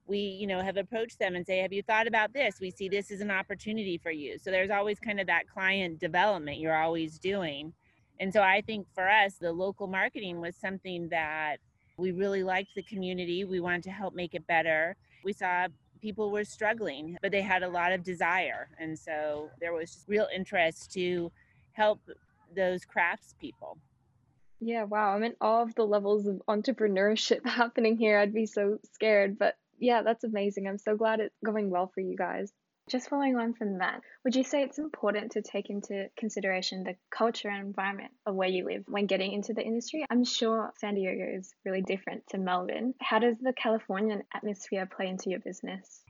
we 0.08 0.18
you 0.18 0.48
know 0.48 0.62
have 0.62 0.78
approached 0.78 1.20
them 1.20 1.36
and 1.36 1.46
say 1.46 1.60
have 1.60 1.74
you 1.74 1.84
thought 1.84 2.08
about 2.08 2.34
this? 2.34 2.60
We 2.60 2.72
see 2.72 2.90
this 2.90 3.12
as 3.12 3.22
an 3.22 3.32
opportunity 3.32 3.98
for 3.98 4.12
you. 4.12 4.38
So 4.38 4.52
there's 4.52 4.70
always 4.70 5.00
kind 5.00 5.20
of 5.20 5.28
that 5.28 5.48
client 5.48 6.00
development 6.00 6.60
you're 6.60 6.76
always 6.76 7.20
doing. 7.20 7.74
And 8.20 8.32
so 8.32 8.42
i 8.42 8.62
think 8.62 8.88
for 8.94 9.10
us 9.10 9.36
the 9.40 9.52
local 9.52 9.88
marketing 9.88 10.40
was 10.40 10.56
something 10.56 11.10
that 11.10 11.58
we 11.98 12.12
really 12.12 12.44
liked 12.44 12.70
the 12.76 12.84
community. 12.84 13.46
We 13.46 13.60
wanted 13.60 13.84
to 13.84 13.92
help 13.92 14.14
make 14.14 14.34
it 14.34 14.46
better. 14.48 14.96
We 15.24 15.34
saw 15.34 15.68
people 16.02 16.32
were 16.32 16.44
struggling 16.44 17.18
but 17.22 17.32
they 17.32 17.42
had 17.42 17.64
a 17.64 17.70
lot 17.70 17.92
of 17.94 18.04
desire. 18.04 18.70
And 18.80 18.98
so 18.98 19.50
there 19.60 19.74
was 19.74 19.94
just 19.94 20.08
real 20.08 20.28
interest 20.36 20.92
to 20.94 21.32
help 21.74 22.00
those 22.56 22.86
crafts 22.86 23.34
people 23.40 23.78
yeah, 24.66 24.84
wow. 24.84 25.14
I'm 25.14 25.24
in 25.24 25.36
awe 25.42 25.62
of 25.62 25.76
the 25.76 25.86
levels 25.86 26.26
of 26.26 26.42
entrepreneurship 26.48 27.46
happening 27.46 27.98
here. 27.98 28.18
I'd 28.18 28.34
be 28.34 28.46
so 28.46 28.80
scared, 28.94 29.38
but 29.38 29.56
yeah, 29.84 30.02
that's 30.02 30.24
amazing. 30.24 30.68
I'm 30.68 30.78
so 30.78 30.96
glad 30.96 31.20
it's 31.20 31.36
going 31.44 31.70
well 31.70 31.92
for 31.94 32.00
you 32.00 32.16
guys. 32.16 32.52
Just 32.90 33.10
following 33.10 33.38
on 33.38 33.54
from 33.54 33.78
that, 33.80 34.02
would 34.24 34.36
you 34.36 34.44
say 34.44 34.64
it's 34.64 34.78
important 34.80 35.34
to 35.34 35.42
take 35.42 35.70
into 35.70 36.08
consideration 36.18 36.84
the 36.84 36.96
culture 37.10 37.50
and 37.50 37.66
environment 37.66 38.12
of 38.26 38.36
where 38.36 38.50
you 38.50 38.66
live 38.66 38.84
when 38.88 39.08
getting 39.08 39.32
into 39.32 39.54
the 39.54 39.62
industry? 39.62 40.06
I'm 40.10 40.26
sure 40.26 40.72
San 40.78 40.96
Diego 40.96 41.26
is 41.38 41.54
really 41.66 41.82
different 41.82 42.24
to 42.30 42.38
Melbourne. 42.38 42.94
How 43.00 43.20
does 43.20 43.38
the 43.40 43.54
Californian 43.54 44.24
atmosphere 44.34 44.86
play 44.86 45.08
into 45.08 45.30
your 45.30 45.40
business? 45.40 46.02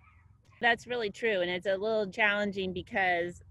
That's 0.61 0.87
really 0.87 1.11
true. 1.11 1.41
And 1.41 1.49
it's 1.49 1.67
a 1.67 1.77
little 1.77 2.07
challenging 2.07 2.73
because 2.73 3.41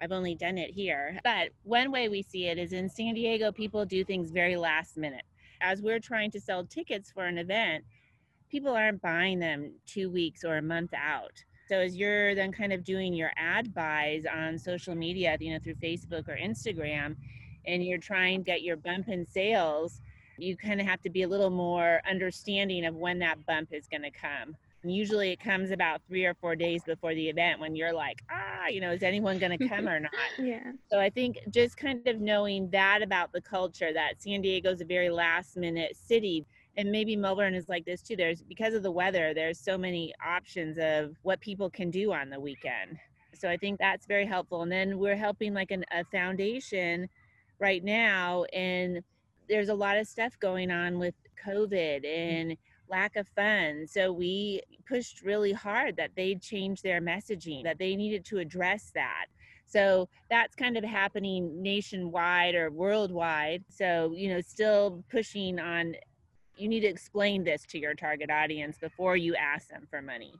I've 0.00 0.12
only 0.12 0.34
done 0.34 0.58
it 0.58 0.70
here. 0.70 1.18
But 1.22 1.50
one 1.62 1.90
way 1.90 2.08
we 2.08 2.22
see 2.22 2.46
it 2.46 2.58
is 2.58 2.72
in 2.72 2.88
San 2.88 3.14
Diego, 3.14 3.52
people 3.52 3.84
do 3.84 4.04
things 4.04 4.30
very 4.30 4.56
last 4.56 4.96
minute. 4.96 5.24
As 5.60 5.82
we're 5.82 6.00
trying 6.00 6.30
to 6.32 6.40
sell 6.40 6.64
tickets 6.64 7.10
for 7.12 7.24
an 7.26 7.38
event, 7.38 7.84
people 8.50 8.72
aren't 8.72 9.02
buying 9.02 9.38
them 9.38 9.72
two 9.86 10.10
weeks 10.10 10.44
or 10.44 10.58
a 10.58 10.62
month 10.62 10.92
out. 10.94 11.32
So 11.68 11.76
as 11.80 11.96
you're 11.96 12.34
then 12.34 12.52
kind 12.52 12.72
of 12.72 12.84
doing 12.84 13.12
your 13.12 13.32
ad 13.36 13.74
buys 13.74 14.24
on 14.24 14.58
social 14.58 14.94
media, 14.94 15.36
you 15.40 15.52
know, 15.52 15.58
through 15.58 15.74
Facebook 15.74 16.28
or 16.28 16.36
Instagram, 16.36 17.16
and 17.66 17.84
you're 17.84 17.98
trying 17.98 18.40
to 18.40 18.44
get 18.44 18.62
your 18.62 18.76
bump 18.76 19.08
in 19.08 19.26
sales, 19.26 20.00
you 20.38 20.56
kind 20.56 20.80
of 20.80 20.86
have 20.86 21.00
to 21.02 21.10
be 21.10 21.22
a 21.22 21.28
little 21.28 21.50
more 21.50 22.00
understanding 22.08 22.84
of 22.86 22.94
when 22.94 23.18
that 23.18 23.44
bump 23.46 23.72
is 23.72 23.88
going 23.88 24.02
to 24.02 24.10
come. 24.10 24.56
And 24.82 24.94
usually 24.94 25.32
it 25.32 25.40
comes 25.40 25.72
about 25.72 26.00
three 26.06 26.24
or 26.24 26.34
four 26.34 26.54
days 26.54 26.84
before 26.84 27.12
the 27.12 27.28
event 27.28 27.58
when 27.58 27.74
you're 27.74 27.92
like, 27.92 28.22
ah, 28.30 28.68
you 28.68 28.80
know, 28.80 28.92
is 28.92 29.02
anyone 29.02 29.38
going 29.38 29.58
to 29.58 29.68
come 29.68 29.88
or 29.88 29.98
not? 29.98 30.12
yeah. 30.38 30.70
So 30.92 31.00
I 31.00 31.10
think 31.10 31.38
just 31.50 31.76
kind 31.76 32.06
of 32.06 32.20
knowing 32.20 32.70
that 32.70 33.02
about 33.02 33.32
the 33.32 33.40
culture, 33.40 33.92
that 33.92 34.22
San 34.22 34.42
Diego 34.42 34.70
is 34.70 34.80
a 34.80 34.84
very 34.84 35.10
last 35.10 35.56
minute 35.56 35.96
city. 35.96 36.46
And 36.76 36.92
maybe 36.92 37.16
Melbourne 37.16 37.54
is 37.54 37.68
like 37.68 37.84
this 37.84 38.02
too. 38.02 38.16
There's 38.16 38.42
because 38.42 38.74
of 38.74 38.82
the 38.82 38.90
weather, 38.90 39.32
there's 39.34 39.58
so 39.58 39.78
many 39.78 40.12
options 40.24 40.78
of 40.78 41.16
what 41.22 41.40
people 41.40 41.70
can 41.70 41.90
do 41.90 42.12
on 42.12 42.28
the 42.28 42.38
weekend. 42.38 42.98
So 43.34 43.48
I 43.48 43.56
think 43.56 43.78
that's 43.78 44.06
very 44.06 44.26
helpful. 44.26 44.62
And 44.62 44.72
then 44.72 44.98
we're 44.98 45.16
helping 45.16 45.54
like 45.54 45.70
an, 45.70 45.84
a 45.92 46.04
foundation 46.04 47.08
right 47.58 47.82
now, 47.82 48.44
and 48.52 49.02
there's 49.48 49.68
a 49.68 49.74
lot 49.74 49.96
of 49.96 50.06
stuff 50.06 50.38
going 50.40 50.70
on 50.70 50.98
with 50.98 51.14
COVID 51.46 52.06
and 52.06 52.56
lack 52.88 53.16
of 53.16 53.28
funds. 53.28 53.92
So 53.92 54.12
we 54.12 54.60
pushed 54.88 55.22
really 55.22 55.52
hard 55.52 55.96
that 55.96 56.10
they 56.16 56.36
change 56.36 56.82
their 56.82 57.00
messaging, 57.00 57.64
that 57.64 57.78
they 57.78 57.96
needed 57.96 58.24
to 58.26 58.38
address 58.38 58.90
that. 58.94 59.26
So 59.66 60.08
that's 60.30 60.54
kind 60.54 60.76
of 60.76 60.84
happening 60.84 61.60
nationwide 61.60 62.54
or 62.54 62.70
worldwide. 62.70 63.64
So, 63.68 64.12
you 64.14 64.28
know, 64.28 64.40
still 64.40 65.02
pushing 65.10 65.58
on 65.58 65.94
you 66.56 66.68
need 66.68 66.80
to 66.80 66.86
explain 66.86 67.44
this 67.44 67.64
to 67.66 67.78
your 67.78 67.94
target 67.94 68.30
audience 68.30 68.78
before 68.78 69.16
you 69.16 69.34
ask 69.34 69.68
them 69.68 69.86
for 69.90 70.00
money. 70.00 70.34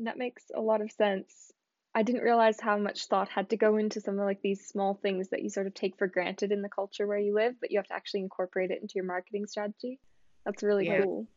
That 0.00 0.18
makes 0.18 0.44
a 0.54 0.60
lot 0.60 0.80
of 0.80 0.90
sense. 0.90 1.52
I 1.94 2.02
didn't 2.02 2.22
realize 2.22 2.58
how 2.58 2.76
much 2.76 3.06
thought 3.06 3.28
had 3.28 3.50
to 3.50 3.56
go 3.56 3.76
into 3.76 4.00
some 4.00 4.18
of 4.18 4.24
like 4.24 4.42
these 4.42 4.66
small 4.66 4.94
things 4.94 5.28
that 5.28 5.42
you 5.42 5.50
sort 5.50 5.68
of 5.68 5.74
take 5.74 5.96
for 5.96 6.08
granted 6.08 6.50
in 6.50 6.62
the 6.62 6.68
culture 6.68 7.06
where 7.06 7.18
you 7.18 7.34
live, 7.34 7.54
but 7.60 7.70
you 7.70 7.78
have 7.78 7.86
to 7.86 7.94
actually 7.94 8.20
incorporate 8.20 8.72
it 8.72 8.82
into 8.82 8.94
your 8.96 9.04
marketing 9.04 9.46
strategy. 9.46 10.00
That's 10.44 10.64
really 10.64 10.86
yeah. 10.86 11.02
cool. 11.02 11.28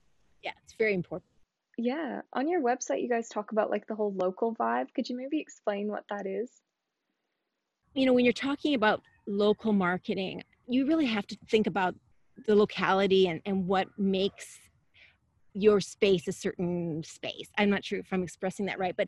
Yeah, 0.43 0.51
it's 0.63 0.73
very 0.73 0.95
important. 0.95 1.29
Yeah. 1.77 2.21
On 2.33 2.47
your 2.47 2.61
website, 2.61 3.03
you 3.03 3.09
guys 3.09 3.29
talk 3.29 3.51
about 3.51 3.69
like 3.69 3.85
the 3.85 3.93
whole 3.93 4.13
local 4.13 4.55
vibe. 4.55 4.87
Could 4.95 5.07
you 5.09 5.15
maybe 5.15 5.39
explain 5.39 5.89
what 5.89 6.05
that 6.09 6.25
is? 6.25 6.49
You 7.93 8.07
know, 8.07 8.13
when 8.13 8.25
you're 8.25 8.33
talking 8.33 8.73
about 8.73 9.01
local 9.27 9.73
marketing, 9.73 10.43
you 10.67 10.87
really 10.87 11.05
have 11.05 11.27
to 11.27 11.37
think 11.49 11.67
about 11.67 11.95
the 12.45 12.55
locality 12.55 13.27
and, 13.27 13.41
and 13.45 13.67
what 13.67 13.87
makes 13.97 14.59
your 15.57 15.81
space 15.81 16.27
a 16.27 16.31
certain 16.31 17.01
space. 17.03 17.49
I'm 17.57 17.69
not 17.69 17.83
sure 17.83 17.99
if 17.99 18.07
I'm 18.11 18.21
expressing 18.21 18.67
that 18.67 18.77
right, 18.77 18.95
but 18.95 19.07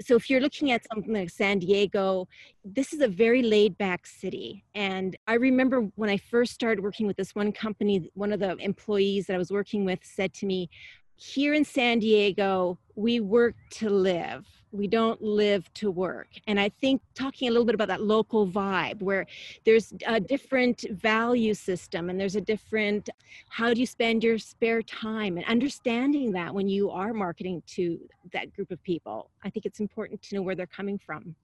so 0.00 0.14
if 0.14 0.30
you're 0.30 0.40
looking 0.40 0.70
at 0.70 0.86
something 0.92 1.12
like 1.12 1.30
San 1.30 1.58
Diego, 1.58 2.28
this 2.64 2.92
is 2.92 3.00
a 3.00 3.08
very 3.08 3.42
laid 3.42 3.76
back 3.78 4.06
city. 4.06 4.64
And 4.74 5.16
I 5.26 5.34
remember 5.34 5.90
when 5.96 6.08
I 6.08 6.16
first 6.16 6.54
started 6.54 6.82
working 6.82 7.06
with 7.06 7.16
this 7.16 7.34
one 7.34 7.50
company, 7.50 8.10
one 8.14 8.32
of 8.32 8.38
the 8.38 8.56
employees 8.58 9.26
that 9.26 9.34
I 9.34 9.38
was 9.38 9.50
working 9.50 9.84
with 9.84 9.98
said 10.02 10.32
to 10.34 10.46
me, 10.46 10.70
Here 11.16 11.52
in 11.52 11.64
San 11.64 11.98
Diego, 11.98 12.78
we 12.94 13.18
work 13.18 13.56
to 13.72 13.90
live 13.90 14.46
we 14.72 14.86
don't 14.86 15.20
live 15.22 15.72
to 15.74 15.90
work. 15.90 16.28
And 16.46 16.58
i 16.60 16.68
think 16.68 17.00
talking 17.14 17.48
a 17.48 17.50
little 17.50 17.64
bit 17.64 17.74
about 17.74 17.88
that 17.88 18.02
local 18.02 18.46
vibe 18.46 19.00
where 19.02 19.26
there's 19.64 19.92
a 20.06 20.20
different 20.20 20.84
value 20.90 21.54
system 21.54 22.10
and 22.10 22.20
there's 22.20 22.36
a 22.36 22.40
different 22.40 23.08
how 23.48 23.72
do 23.72 23.80
you 23.80 23.86
spend 23.86 24.24
your 24.24 24.38
spare 24.38 24.82
time? 24.82 25.36
And 25.36 25.46
understanding 25.46 26.32
that 26.32 26.52
when 26.54 26.68
you 26.68 26.90
are 26.90 27.12
marketing 27.12 27.62
to 27.68 27.98
that 28.32 28.54
group 28.54 28.70
of 28.70 28.82
people 28.82 29.30
i 29.44 29.50
think 29.50 29.64
it's 29.66 29.80
important 29.80 30.20
to 30.22 30.34
know 30.34 30.42
where 30.42 30.54
they're 30.54 30.66
coming 30.66 30.98
from 30.98 31.34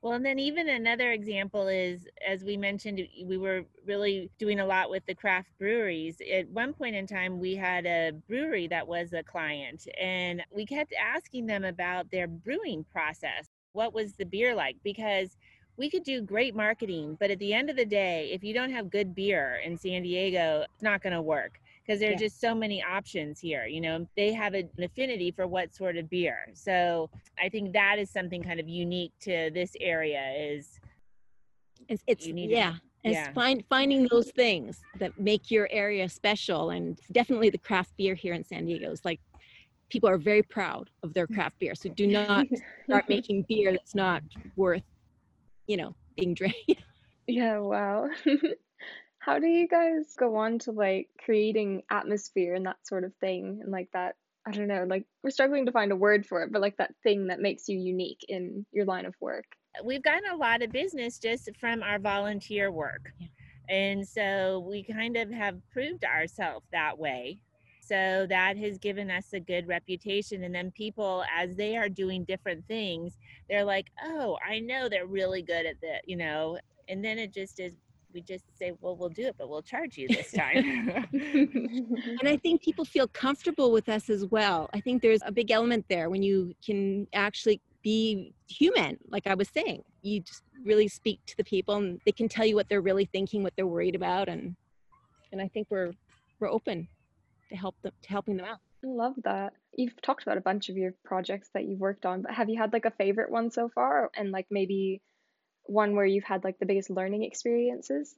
well, 0.00 0.12
and 0.12 0.24
then 0.24 0.38
even 0.38 0.68
another 0.68 1.10
example 1.10 1.66
is, 1.66 2.06
as 2.26 2.44
we 2.44 2.56
mentioned, 2.56 3.00
we 3.24 3.36
were 3.36 3.64
really 3.84 4.30
doing 4.38 4.60
a 4.60 4.66
lot 4.66 4.90
with 4.90 5.04
the 5.06 5.14
craft 5.14 5.48
breweries. 5.58 6.18
At 6.32 6.48
one 6.48 6.72
point 6.72 6.94
in 6.94 7.06
time, 7.06 7.40
we 7.40 7.56
had 7.56 7.84
a 7.84 8.12
brewery 8.28 8.68
that 8.68 8.86
was 8.86 9.12
a 9.12 9.24
client, 9.24 9.88
and 10.00 10.42
we 10.52 10.66
kept 10.66 10.94
asking 10.94 11.46
them 11.46 11.64
about 11.64 12.10
their 12.12 12.28
brewing 12.28 12.84
process. 12.92 13.48
What 13.72 13.92
was 13.92 14.12
the 14.12 14.24
beer 14.24 14.54
like? 14.54 14.76
Because 14.84 15.36
we 15.76 15.90
could 15.90 16.04
do 16.04 16.20
great 16.20 16.54
marketing, 16.54 17.16
but 17.18 17.30
at 17.30 17.38
the 17.40 17.52
end 17.52 17.68
of 17.68 17.76
the 17.76 17.84
day, 17.84 18.30
if 18.32 18.44
you 18.44 18.54
don't 18.54 18.70
have 18.70 18.90
good 18.90 19.14
beer 19.14 19.60
in 19.64 19.76
San 19.76 20.02
Diego, 20.02 20.64
it's 20.72 20.82
not 20.82 21.02
going 21.02 21.12
to 21.12 21.22
work 21.22 21.60
because 21.88 22.00
there 22.00 22.10
are 22.10 22.12
yeah. 22.12 22.18
just 22.18 22.38
so 22.38 22.54
many 22.54 22.82
options 22.82 23.40
here. 23.40 23.64
You 23.64 23.80
know, 23.80 24.06
they 24.14 24.32
have 24.34 24.52
an 24.52 24.68
affinity 24.78 25.30
for 25.30 25.46
what 25.46 25.74
sort 25.74 25.96
of 25.96 26.10
beer. 26.10 26.50
So 26.52 27.08
I 27.42 27.48
think 27.48 27.72
that 27.72 27.98
is 27.98 28.10
something 28.10 28.42
kind 28.42 28.60
of 28.60 28.68
unique 28.68 29.12
to 29.20 29.50
this 29.54 29.72
area. 29.80 30.34
Is 30.38 30.80
it's, 31.88 32.02
it's 32.06 32.26
yeah. 32.26 32.72
To, 32.72 32.80
it's 33.04 33.14
yeah. 33.14 33.32
find 33.32 33.64
finding 33.70 34.06
those 34.10 34.30
things 34.32 34.82
that 34.98 35.18
make 35.18 35.50
your 35.50 35.66
area 35.72 36.08
special, 36.10 36.70
and 36.70 37.00
definitely 37.12 37.48
the 37.48 37.58
craft 37.58 37.96
beer 37.96 38.14
here 38.14 38.34
in 38.34 38.44
San 38.44 38.66
Diego 38.66 38.90
is 38.90 39.04
like 39.04 39.20
people 39.88 40.10
are 40.10 40.18
very 40.18 40.42
proud 40.42 40.90
of 41.02 41.14
their 41.14 41.26
craft 41.26 41.58
beer. 41.58 41.74
So 41.74 41.88
do 41.88 42.06
not 42.06 42.46
start 42.84 43.08
making 43.08 43.46
beer 43.48 43.72
that's 43.72 43.94
not 43.94 44.22
worth, 44.56 44.82
you 45.66 45.78
know, 45.78 45.94
being 46.16 46.34
drank. 46.34 46.54
Yeah, 47.30 47.58
wow. 47.58 48.08
How 49.28 49.38
do 49.38 49.46
you 49.46 49.68
guys 49.68 50.14
go 50.16 50.36
on 50.36 50.58
to 50.60 50.72
like 50.72 51.08
creating 51.22 51.82
atmosphere 51.90 52.54
and 52.54 52.64
that 52.64 52.78
sort 52.86 53.04
of 53.04 53.12
thing 53.16 53.60
and 53.62 53.70
like 53.70 53.90
that 53.92 54.14
I 54.46 54.52
don't 54.52 54.68
know, 54.68 54.86
like 54.88 55.04
we're 55.22 55.28
struggling 55.28 55.66
to 55.66 55.72
find 55.72 55.92
a 55.92 55.96
word 55.96 56.24
for 56.24 56.42
it, 56.42 56.50
but 56.50 56.62
like 56.62 56.78
that 56.78 56.94
thing 57.02 57.26
that 57.26 57.38
makes 57.38 57.68
you 57.68 57.76
unique 57.76 58.24
in 58.30 58.64
your 58.72 58.86
line 58.86 59.04
of 59.04 59.14
work. 59.20 59.44
We've 59.84 60.02
gotten 60.02 60.30
a 60.32 60.36
lot 60.36 60.62
of 60.62 60.72
business 60.72 61.18
just 61.18 61.50
from 61.60 61.82
our 61.82 61.98
volunteer 61.98 62.72
work. 62.72 63.12
Yeah. 63.18 63.26
And 63.68 64.08
so 64.08 64.66
we 64.66 64.82
kind 64.82 65.18
of 65.18 65.30
have 65.30 65.60
proved 65.70 66.06
ourselves 66.06 66.64
that 66.72 66.98
way. 66.98 67.38
So 67.82 68.26
that 68.30 68.56
has 68.56 68.78
given 68.78 69.10
us 69.10 69.34
a 69.34 69.40
good 69.40 69.68
reputation. 69.68 70.44
And 70.44 70.54
then 70.54 70.70
people, 70.70 71.22
as 71.36 71.54
they 71.54 71.76
are 71.76 71.90
doing 71.90 72.24
different 72.24 72.66
things, 72.66 73.18
they're 73.50 73.64
like, 73.64 73.88
oh, 74.02 74.38
I 74.48 74.60
know 74.60 74.88
they're 74.88 75.06
really 75.06 75.42
good 75.42 75.66
at 75.66 75.82
that, 75.82 76.02
you 76.06 76.16
know. 76.16 76.58
And 76.88 77.04
then 77.04 77.18
it 77.18 77.34
just 77.34 77.60
is 77.60 77.74
we 78.12 78.20
just 78.20 78.44
say, 78.56 78.72
well, 78.80 78.96
we'll 78.96 79.08
do 79.08 79.22
it, 79.22 79.36
but 79.38 79.48
we'll 79.48 79.62
charge 79.62 79.96
you 79.96 80.08
this 80.08 80.32
time. 80.32 81.06
and 81.12 82.26
I 82.28 82.36
think 82.36 82.62
people 82.62 82.84
feel 82.84 83.06
comfortable 83.08 83.70
with 83.70 83.88
us 83.88 84.08
as 84.08 84.24
well. 84.26 84.70
I 84.72 84.80
think 84.80 85.02
there's 85.02 85.20
a 85.24 85.32
big 85.32 85.50
element 85.50 85.84
there 85.88 86.10
when 86.10 86.22
you 86.22 86.54
can 86.64 87.06
actually 87.12 87.60
be 87.82 88.34
human, 88.48 88.98
like 89.08 89.26
I 89.26 89.34
was 89.34 89.48
saying. 89.48 89.82
You 90.02 90.20
just 90.20 90.42
really 90.64 90.88
speak 90.88 91.20
to 91.26 91.36
the 91.36 91.44
people 91.44 91.76
and 91.76 92.00
they 92.04 92.12
can 92.12 92.28
tell 92.28 92.46
you 92.46 92.54
what 92.54 92.68
they're 92.68 92.80
really 92.80 93.06
thinking, 93.06 93.42
what 93.42 93.54
they're 93.56 93.66
worried 93.66 93.94
about. 93.94 94.28
And 94.28 94.56
and 95.32 95.40
I 95.40 95.48
think 95.48 95.68
we're 95.70 95.92
we're 96.40 96.50
open 96.50 96.88
to 97.50 97.56
help 97.56 97.76
them 97.82 97.92
to 98.02 98.08
helping 98.08 98.36
them 98.36 98.46
out. 98.46 98.58
I 98.84 98.88
love 98.88 99.14
that. 99.24 99.54
You've 99.76 100.00
talked 100.02 100.22
about 100.22 100.38
a 100.38 100.42
bunch 100.42 100.68
of 100.68 100.76
your 100.76 100.94
projects 101.04 101.50
that 101.54 101.64
you've 101.64 101.80
worked 101.80 102.06
on, 102.06 102.22
but 102.22 102.32
have 102.32 102.48
you 102.48 102.58
had 102.58 102.72
like 102.72 102.84
a 102.84 102.90
favorite 102.92 103.30
one 103.30 103.50
so 103.50 103.68
far 103.68 104.10
and 104.16 104.30
like 104.30 104.46
maybe 104.50 105.02
one 105.68 105.94
where 105.94 106.06
you've 106.06 106.24
had 106.24 106.44
like 106.44 106.58
the 106.58 106.66
biggest 106.66 106.90
learning 106.90 107.22
experiences? 107.22 108.16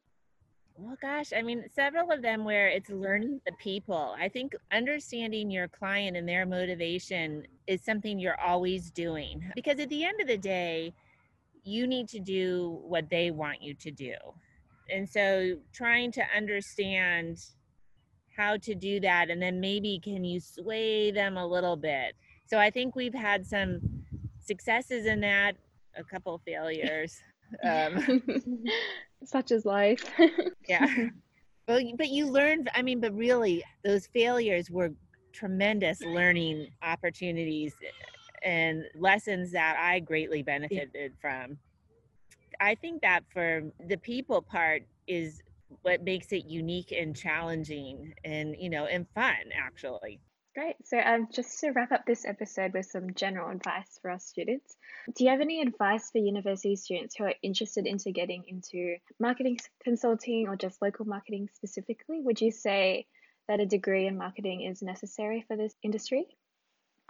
Well, 0.77 0.97
gosh, 1.03 1.33
I 1.37 1.43
mean, 1.43 1.65
several 1.75 2.11
of 2.11 2.23
them 2.23 2.45
where 2.45 2.69
it's 2.69 2.89
learning 2.89 3.43
the 3.45 3.53
people. 3.63 4.15
I 4.19 4.29
think 4.29 4.55
understanding 4.73 5.51
your 5.51 5.69
client 5.69 6.17
and 6.17 6.27
their 6.27 6.47
motivation 6.47 7.47
is 7.67 7.85
something 7.85 8.19
you're 8.19 8.41
always 8.41 8.91
doing 8.91 9.53
because 9.55 9.79
at 9.79 9.91
the 9.91 10.05
end 10.05 10.23
of 10.23 10.27
the 10.27 10.39
day, 10.39 10.95
you 11.65 11.87
need 11.87 12.09
to 12.09 12.19
do 12.19 12.81
what 12.83 13.11
they 13.11 13.31
want 13.31 13.63
you 13.63 13.75
to 13.75 13.91
do. 13.91 14.15
And 14.91 15.09
so 15.09 15.57
trying 15.75 16.13
to 16.13 16.23
understand 16.35 17.39
how 18.35 18.57
to 18.57 18.75
do 18.75 19.01
that 19.01 19.29
and 19.29 19.43
then 19.43 19.61
maybe 19.61 20.01
can 20.03 20.25
you 20.25 20.41
sway 20.41 21.11
them 21.11 21.37
a 21.37 21.47
little 21.47 21.77
bit. 21.77 22.15
So 22.47 22.59
I 22.59 22.71
think 22.71 22.97
we've 22.97 23.15
had 23.15 23.45
some 23.45 23.81
successes 24.41 25.05
in 25.05 25.21
that, 25.21 25.57
a 25.97 26.03
couple 26.03 26.39
failures. 26.47 27.21
Um, 27.63 28.23
Such 29.25 29.51
is 29.51 29.65
life. 29.65 30.05
yeah. 30.69 30.87
Well, 31.69 31.81
but 31.97 32.09
you 32.09 32.27
learned, 32.27 32.69
I 32.75 32.83
mean, 32.83 33.01
but 33.01 33.15
really, 33.15 33.63
those 33.85 34.09
failures 34.09 34.71
were 34.73 34.91
tremendous 35.33 36.01
learning 36.01 36.67
opportunities 36.83 37.73
and 38.43 38.87
lessons 38.97 39.53
that 39.53 39.77
I 39.79 40.01
greatly 40.01 40.43
benefited 40.43 41.13
from. 41.21 41.59
I 42.59 42.75
think 42.75 43.03
that 43.03 43.21
for 43.33 43.63
the 43.87 43.99
people 43.99 44.43
part 44.43 44.83
is 45.07 45.41
what 45.83 46.03
makes 46.03 46.33
it 46.33 46.45
unique 46.47 46.91
and 46.91 47.15
challenging 47.15 48.15
and, 48.25 48.57
you 48.59 48.71
know, 48.71 48.87
and 48.87 49.07
fun 49.15 49.37
actually. 49.57 50.19
Great. 50.55 50.75
So, 50.85 50.99
um, 50.99 51.29
just 51.33 51.61
to 51.61 51.71
wrap 51.71 51.93
up 51.93 52.05
this 52.07 52.27
episode 52.27 52.73
with 52.73 52.87
some 52.87 53.15
general 53.15 53.51
advice 53.51 54.01
for 54.03 54.11
our 54.11 54.19
students, 54.19 54.77
do 55.15 55.23
you 55.23 55.31
have 55.31 55.41
any 55.41 55.61
advice 55.61 56.11
for 56.11 56.19
university 56.19 56.75
students 56.75 57.15
who 57.17 57.25
are 57.25 57.35
interested 57.41 57.87
into 57.87 58.11
getting 58.11 58.43
into 58.49 58.97
marketing 59.21 59.59
consulting 59.85 60.49
or 60.49 60.57
just 60.57 60.83
local 60.83 61.05
marketing 61.05 61.49
specifically? 61.55 62.21
Would 62.21 62.41
you 62.41 62.51
say 62.51 63.07
that 63.47 63.61
a 63.61 63.67
degree 63.67 64.09
in 64.09 64.19
marketing 64.19 64.63
is 64.63 64.83
necessary 64.83 65.45
for 65.47 65.57
this 65.57 65.75
industry? 65.85 66.27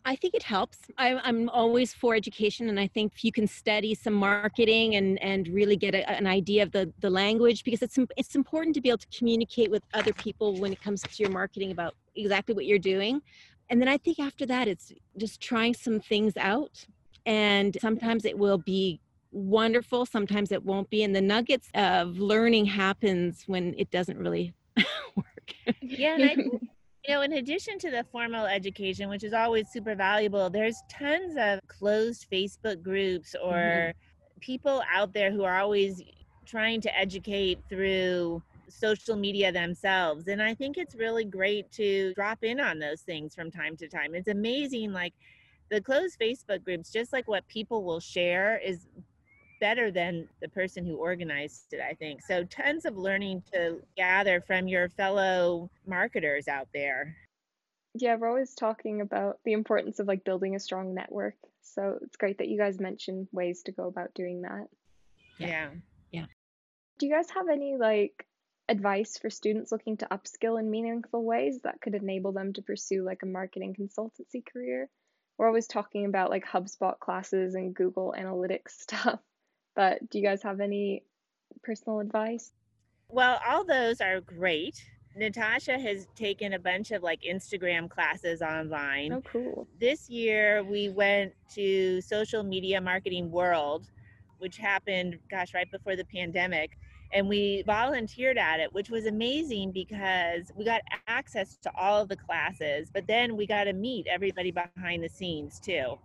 I 0.05 0.17
think 0.17 0.35
it 0.35 0.43
helps. 0.43 0.79
I, 0.99 1.29
am 1.29 1.49
always 1.49 1.93
for 1.95 2.15
education, 2.15 2.69
and 2.69 2.79
I 2.79 2.89
think 2.89 3.23
you 3.23 3.33
can 3.33 3.47
study 3.47 3.95
some 3.95 4.15
marketing 4.15 4.97
and, 4.97 5.23
and 5.23 5.49
really 5.49 5.77
get 5.77 5.95
a, 5.95 6.09
an 6.11 6.27
idea 6.27 6.63
of 6.63 6.73
the, 6.73 6.93
the 7.01 7.11
language, 7.11 7.65
because 7.65 7.83
it's 7.83 7.99
it's 8.17 8.35
important 8.35 8.75
to 8.75 8.81
be 8.81 8.91
able 8.91 8.99
to 8.99 9.19
communicate 9.19 9.71
with 9.71 9.83
other 9.95 10.13
people 10.13 10.59
when 10.59 10.73
it 10.73 10.83
comes 10.83 11.03
to 11.03 11.23
your 11.23 11.31
marketing 11.31 11.71
about 11.71 11.95
exactly 12.15 12.55
what 12.55 12.67
you're 12.67 12.79
doing. 12.79 13.21
And 13.69 13.81
then 13.81 13.89
I 13.89 13.99
think 13.99 14.19
after 14.19 14.47
that, 14.47 14.69
it's 14.69 14.93
just 15.17 15.41
trying 15.41 15.75
some 15.75 16.01
things 16.01 16.37
out, 16.37 16.85
and 17.25 17.77
sometimes 17.81 18.25
it 18.25 18.37
will 18.37 18.59
be 18.59 19.01
wonderful, 19.33 20.07
sometimes 20.07 20.51
it 20.51 20.65
won't 20.65 20.91
be, 20.91 21.05
and 21.05 21.15
the 21.15 21.21
nuggets 21.21 21.69
of 21.75 22.19
learning 22.19 22.65
happens 22.65 23.45
when 23.47 23.75
it 23.79 23.91
doesn't 23.91 24.19
really 24.19 24.53
work. 25.17 25.77
Yeah, 25.81 26.17
and 26.17 26.25
I 26.25 26.37
you 27.07 27.15
know, 27.15 27.23
in 27.23 27.33
addition 27.35 27.79
to 27.79 27.91
the 27.91 28.05
formal 28.13 28.47
education, 28.47 29.09
which 29.09 29.25
is 29.25 29.33
always 29.33 29.69
super 29.69 29.95
valuable, 29.95 30.51
there's 30.51 30.83
tons 30.91 31.35
of 31.39 31.61
closed 31.67 32.27
Facebook 32.31 32.83
groups 32.83 33.35
or 33.43 33.55
mm-hmm. 33.55 34.39
people 34.41 34.83
out 34.93 35.13
there 35.13 35.33
who 35.33 35.45
are 35.45 35.59
always 35.59 36.03
trying 36.45 36.81
to 36.83 36.99
educate 36.99 37.59
through 37.69 38.43
social 38.71 39.17
media 39.17 39.53
themselves. 39.53 40.29
And 40.29 40.43
I 40.43 40.55
think 40.55 40.79
it's 40.79 40.95
really 40.95 41.25
great 41.25 41.71
to 41.73 42.13
drop 42.15 42.43
in 42.43 42.61
on 42.61 42.79
those 42.79 43.03
things 43.03 43.35
from 43.35 43.51
time 43.51 43.77
to 43.79 43.89
time. 43.89 44.15
It's 44.15 44.29
amazing, 44.29 44.93
like 44.93 45.15
the 45.71 45.81
closed 45.81 46.19
Facebook 46.19 46.65
groups, 46.65 46.91
just 46.91 47.13
like 47.13 47.29
what 47.29 47.47
people 47.49 47.85
will 47.85 48.01
share 48.01 48.59
is 48.59 48.87
better 49.61 49.91
than 49.91 50.27
the 50.41 50.49
person 50.49 50.85
who 50.85 50.97
organized 50.97 51.73
it, 51.73 51.81
I 51.81 51.95
think. 51.95 52.23
So, 52.23 52.45
tons 52.45 52.85
of 52.87 52.97
learning 52.97 53.43
to 53.53 53.81
gather 53.97 54.41
from 54.41 54.67
your 54.67 54.89
fellow 54.89 55.71
marketers 55.87 56.49
out 56.49 56.69
there. 56.75 57.15
Yeah, 57.95 58.17
we're 58.17 58.29
always 58.29 58.55
talking 58.55 59.01
about 59.01 59.39
the 59.45 59.53
importance 59.53 59.99
of 59.99 60.09
like 60.09 60.25
building 60.25 60.57
a 60.57 60.61
strong 60.61 60.95
network. 60.95 61.35
So, 61.61 61.99
it's 62.03 62.17
great 62.17 62.39
that 62.39 62.49
you 62.49 62.59
guys 62.59 62.81
mentioned 62.81 63.29
ways 63.33 63.63
to 63.65 63.73
go 63.73 63.87
about 63.87 64.15
doing 64.15 64.43
that. 64.43 64.67
Yeah. 65.39 65.71
Yeah. 66.11 66.27
Do 66.99 67.07
you 67.07 67.13
guys 67.13 67.31
have 67.31 67.49
any 67.49 67.77
like 67.79 68.27
advice 68.71 69.19
for 69.19 69.29
students 69.29 69.73
looking 69.73 69.97
to 69.97 70.07
upskill 70.07 70.59
in 70.59 70.71
meaningful 70.71 71.25
ways 71.25 71.59
that 71.65 71.81
could 71.81 71.95
enable 71.95 72.33
them 72.33 72.53
to 72.53 72.63
pursue 72.63 73.03
like 73.05 73.23
a 73.23 73.27
marketing 73.27 73.75
consultancy 73.79 74.45
career? 74.47 74.89
We're 75.37 75.49
always 75.49 75.67
talking 75.67 76.07
about 76.07 76.31
like 76.31 76.47
HubSpot 76.47 76.99
classes 77.01 77.55
and 77.55 77.75
Google 77.75 78.15
Analytics 78.17 78.71
stuff. 78.79 79.19
But 79.75 80.09
do 80.09 80.19
you 80.19 80.25
guys 80.25 80.43
have 80.45 80.61
any 80.61 81.03
personal 81.63 82.01
advice? 82.01 82.53
Well, 83.09 83.41
all 83.47 83.65
those 83.65 84.01
are 84.01 84.21
great. 84.21 84.81
Natasha 85.17 85.79
has 85.79 86.07
taken 86.15 86.53
a 86.53 86.59
bunch 86.59 86.93
of 86.93 87.03
like 87.03 87.23
Instagram 87.23 87.91
classes 87.91 88.41
online. 88.43 89.13
Oh, 89.13 89.23
cool. 89.23 89.67
This 89.81 90.09
year 90.09 90.63
we 90.63 90.91
went 90.91 91.33
to 91.55 92.01
Social 92.01 92.45
Media 92.45 92.81
Marketing 92.81 93.31
World, 93.31 93.91
which 94.39 94.57
happened, 94.57 95.19
gosh, 95.29 95.53
right 95.55 95.71
before 95.71 95.97
the 95.97 96.05
pandemic. 96.05 96.79
And 97.13 97.29
we 97.29 97.63
volunteered 97.67 98.39
at 98.39 98.61
it, 98.61 98.73
which 98.73 98.89
was 98.89 99.07
amazing 99.07 99.73
because 99.73 100.53
we 100.55 100.65
got 100.65 100.81
access 101.09 101.57
to 101.63 101.73
all 101.77 102.01
of 102.03 102.09
the 102.09 102.17
classes, 102.17 102.89
but 102.93 103.07
then 103.07 103.37
we 103.37 103.47
got 103.47 103.65
to 103.65 103.73
meet 103.73 104.07
everybody 104.07 104.53
behind 104.53 105.03
the 105.03 105.09
scenes 105.09 105.59
too. 105.59 105.99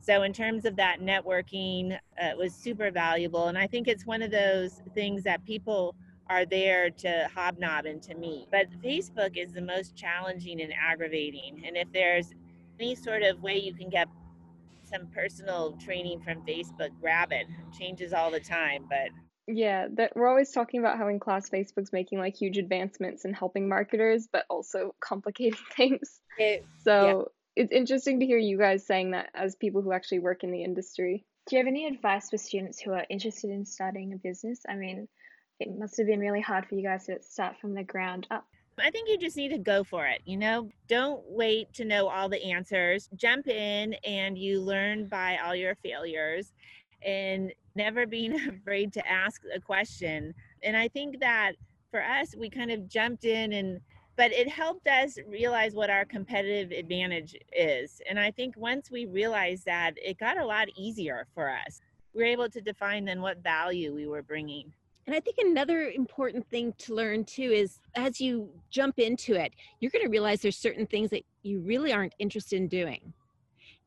So, 0.00 0.22
in 0.22 0.32
terms 0.32 0.64
of 0.64 0.76
that 0.76 1.00
networking, 1.00 1.94
uh, 1.94 2.26
it 2.26 2.36
was 2.38 2.54
super 2.54 2.90
valuable. 2.90 3.48
And 3.48 3.58
I 3.58 3.66
think 3.66 3.88
it's 3.88 4.06
one 4.06 4.22
of 4.22 4.30
those 4.30 4.80
things 4.94 5.22
that 5.24 5.44
people 5.44 5.94
are 6.30 6.44
there 6.44 6.90
to 6.90 7.28
hobnob 7.34 7.86
and 7.86 8.02
to 8.02 8.14
meet. 8.14 8.46
But 8.50 8.66
Facebook 8.82 9.36
is 9.36 9.52
the 9.52 9.62
most 9.62 9.96
challenging 9.96 10.60
and 10.60 10.72
aggravating. 10.72 11.62
And 11.66 11.76
if 11.76 11.90
there's 11.92 12.32
any 12.78 12.94
sort 12.94 13.22
of 13.22 13.42
way 13.42 13.58
you 13.58 13.74
can 13.74 13.88
get 13.88 14.08
some 14.84 15.06
personal 15.08 15.72
training 15.72 16.20
from 16.20 16.42
Facebook, 16.46 16.90
grab 17.00 17.32
it. 17.32 17.46
it 17.48 17.78
changes 17.78 18.12
all 18.12 18.30
the 18.30 18.40
time, 18.40 18.86
but 18.88 19.08
yeah, 19.48 19.88
that 19.94 20.14
we're 20.14 20.28
always 20.28 20.50
talking 20.50 20.80
about 20.80 20.98
how 20.98 21.08
in 21.08 21.18
class 21.18 21.48
Facebook's 21.48 21.92
making 21.92 22.18
like 22.18 22.36
huge 22.36 22.58
advancements 22.58 23.24
in 23.24 23.32
helping 23.32 23.68
marketers, 23.68 24.28
but 24.30 24.44
also 24.50 24.94
complicating 25.00 25.58
things. 25.76 26.20
It, 26.38 26.64
so 26.84 27.32
it's 27.56 27.72
interesting 27.72 28.20
to 28.20 28.26
hear 28.26 28.38
you 28.38 28.58
guys 28.58 28.86
saying 28.86 29.12
that 29.12 29.30
as 29.34 29.56
people 29.56 29.82
who 29.82 29.92
actually 29.92 30.20
work 30.20 30.44
in 30.44 30.50
the 30.50 30.62
industry. 30.62 31.24
Do 31.46 31.56
you 31.56 31.60
have 31.60 31.66
any 31.66 31.86
advice 31.86 32.28
for 32.28 32.36
students 32.36 32.78
who 32.78 32.92
are 32.92 33.06
interested 33.08 33.50
in 33.50 33.64
starting 33.64 34.12
a 34.12 34.16
business? 34.16 34.60
I 34.68 34.74
mean, 34.74 35.08
it 35.58 35.76
must 35.76 35.96
have 35.96 36.06
been 36.06 36.20
really 36.20 36.42
hard 36.42 36.66
for 36.66 36.74
you 36.74 36.82
guys 36.82 37.06
to 37.06 37.20
start 37.22 37.56
from 37.58 37.74
the 37.74 37.82
ground 37.82 38.26
up. 38.30 38.44
I 38.78 38.90
think 38.90 39.08
you 39.08 39.18
just 39.18 39.36
need 39.36 39.48
to 39.48 39.58
go 39.58 39.82
for 39.82 40.06
it. 40.06 40.20
You 40.24 40.36
know, 40.36 40.68
don't 40.88 41.22
wait 41.26 41.72
to 41.74 41.84
know 41.84 42.08
all 42.08 42.28
the 42.28 42.42
answers. 42.44 43.08
Jump 43.16 43.48
in 43.48 43.94
and 44.04 44.38
you 44.38 44.60
learn 44.60 45.06
by 45.06 45.38
all 45.44 45.56
your 45.56 45.74
failures 45.76 46.52
and 47.04 47.52
never 47.74 48.06
being 48.06 48.34
afraid 48.48 48.92
to 48.94 49.08
ask 49.08 49.42
a 49.54 49.60
question. 49.60 50.34
And 50.62 50.76
I 50.76 50.88
think 50.88 51.20
that 51.20 51.52
for 51.90 52.02
us, 52.02 52.34
we 52.36 52.50
kind 52.50 52.70
of 52.70 52.88
jumped 52.88 53.24
in 53.24 53.52
and 53.52 53.80
but 54.16 54.32
it 54.32 54.48
helped 54.48 54.88
us 54.88 55.16
realize 55.28 55.74
what 55.74 55.90
our 55.90 56.04
competitive 56.04 56.76
advantage 56.76 57.36
is. 57.56 58.02
And 58.10 58.18
I 58.18 58.32
think 58.32 58.56
once 58.56 58.90
we 58.90 59.06
realized 59.06 59.64
that, 59.66 59.92
it 59.96 60.18
got 60.18 60.38
a 60.38 60.44
lot 60.44 60.66
easier 60.76 61.28
for 61.36 61.48
us. 61.48 61.80
We 62.12 62.24
were 62.24 62.28
able 62.28 62.48
to 62.50 62.60
define 62.60 63.04
then 63.04 63.22
what 63.22 63.44
value 63.44 63.94
we 63.94 64.08
were 64.08 64.24
bringing. 64.24 64.72
And 65.06 65.14
I 65.14 65.20
think 65.20 65.36
another 65.38 65.90
important 65.90 66.50
thing 66.50 66.74
to 66.78 66.96
learn 66.96 67.26
too 67.26 67.52
is 67.52 67.78
as 67.94 68.20
you 68.20 68.50
jump 68.70 68.98
into 68.98 69.34
it, 69.34 69.52
you're 69.78 69.92
going 69.92 70.04
to 70.04 70.10
realize 70.10 70.42
there's 70.42 70.58
certain 70.58 70.86
things 70.86 71.10
that 71.10 71.22
you 71.44 71.60
really 71.60 71.92
aren't 71.92 72.16
interested 72.18 72.56
in 72.56 72.66
doing 72.66 73.12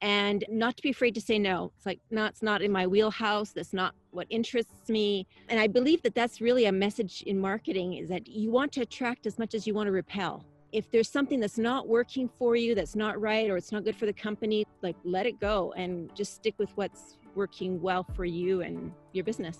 and 0.01 0.43
not 0.49 0.75
to 0.77 0.83
be 0.83 0.89
afraid 0.89 1.13
to 1.15 1.21
say 1.21 1.37
no. 1.37 1.71
It's 1.77 1.85
like 1.85 1.99
no 2.09 2.25
it's 2.25 2.41
not 2.41 2.61
in 2.61 2.71
my 2.71 2.87
wheelhouse. 2.87 3.51
That's 3.51 3.73
not 3.73 3.93
what 4.11 4.27
interests 4.29 4.89
me. 4.89 5.27
And 5.49 5.59
i 5.59 5.67
believe 5.67 6.01
that 6.03 6.15
that's 6.15 6.41
really 6.41 6.65
a 6.65 6.71
message 6.71 7.23
in 7.23 7.39
marketing 7.39 7.93
is 7.93 8.09
that 8.09 8.27
you 8.27 8.51
want 8.51 8.71
to 8.73 8.81
attract 8.81 9.25
as 9.25 9.37
much 9.37 9.53
as 9.53 9.67
you 9.67 9.73
want 9.73 9.87
to 9.87 9.91
repel. 9.91 10.45
If 10.71 10.89
there's 10.89 11.09
something 11.09 11.39
that's 11.39 11.57
not 11.57 11.87
working 11.87 12.29
for 12.39 12.55
you 12.55 12.75
that's 12.75 12.95
not 12.95 13.19
right 13.19 13.49
or 13.49 13.57
it's 13.57 13.71
not 13.71 13.83
good 13.83 13.95
for 13.95 14.05
the 14.05 14.13
company 14.13 14.65
like 14.81 14.95
let 15.03 15.25
it 15.25 15.39
go 15.39 15.73
and 15.75 16.13
just 16.15 16.33
stick 16.35 16.55
with 16.57 16.69
what's 16.75 17.17
working 17.35 17.81
well 17.81 18.05
for 18.15 18.25
you 18.25 18.61
and 18.61 18.91
your 19.13 19.23
business. 19.23 19.59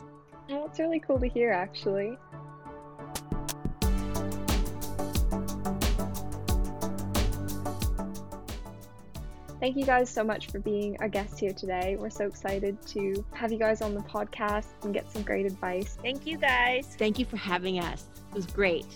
It's 0.50 0.80
really 0.80 1.00
cool 1.00 1.20
to 1.20 1.28
hear 1.28 1.52
actually 1.52 2.18
Thank 9.62 9.78
you 9.78 9.86
guys 9.86 10.10
so 10.10 10.24
much 10.24 10.48
for 10.48 10.58
being 10.58 10.98
our 11.02 11.08
guests 11.08 11.40
here 11.40 11.54
today. 11.54 11.96
We're 12.00 12.10
so 12.10 12.26
excited 12.26 12.82
to 12.88 13.24
have 13.32 13.52
you 13.52 13.60
guys 13.60 13.84
on 13.84 13.94
the 13.94 14.02
podcast 14.02 14.66
and 14.82 14.92
get 14.92 15.08
some 15.12 15.22
great 15.22 15.46
advice. 15.46 16.00
Thank 16.02 16.26
you 16.26 16.40
guys. 16.40 16.96
Thank 16.98 17.20
you 17.20 17.26
for 17.26 17.38
having 17.38 17.78
us. 17.78 18.08
It 18.32 18.36
was 18.36 18.48
great. 18.48 18.88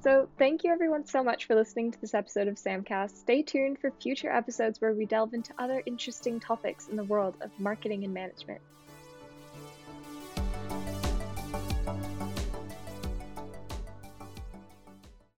So, 0.00 0.28
thank 0.38 0.62
thank 0.62 0.64
you 0.64 0.72
everyone 0.72 1.04
so 1.04 1.22
much 1.22 1.44
for 1.44 1.54
listening 1.54 1.92
to 1.92 2.00
this 2.00 2.14
episode 2.14 2.48
of 2.48 2.54
Samcast. 2.54 3.18
Stay 3.18 3.42
tuned 3.42 3.78
for 3.78 3.90
future 4.00 4.30
episodes 4.30 4.80
where 4.80 4.94
we 4.94 5.04
delve 5.04 5.34
into 5.34 5.52
other 5.58 5.82
interesting 5.84 6.40
topics 6.40 6.88
in 6.88 6.96
the 6.96 7.04
world 7.04 7.34
of 7.42 7.50
marketing 7.58 8.04
and 8.04 8.14
management. 8.14 8.62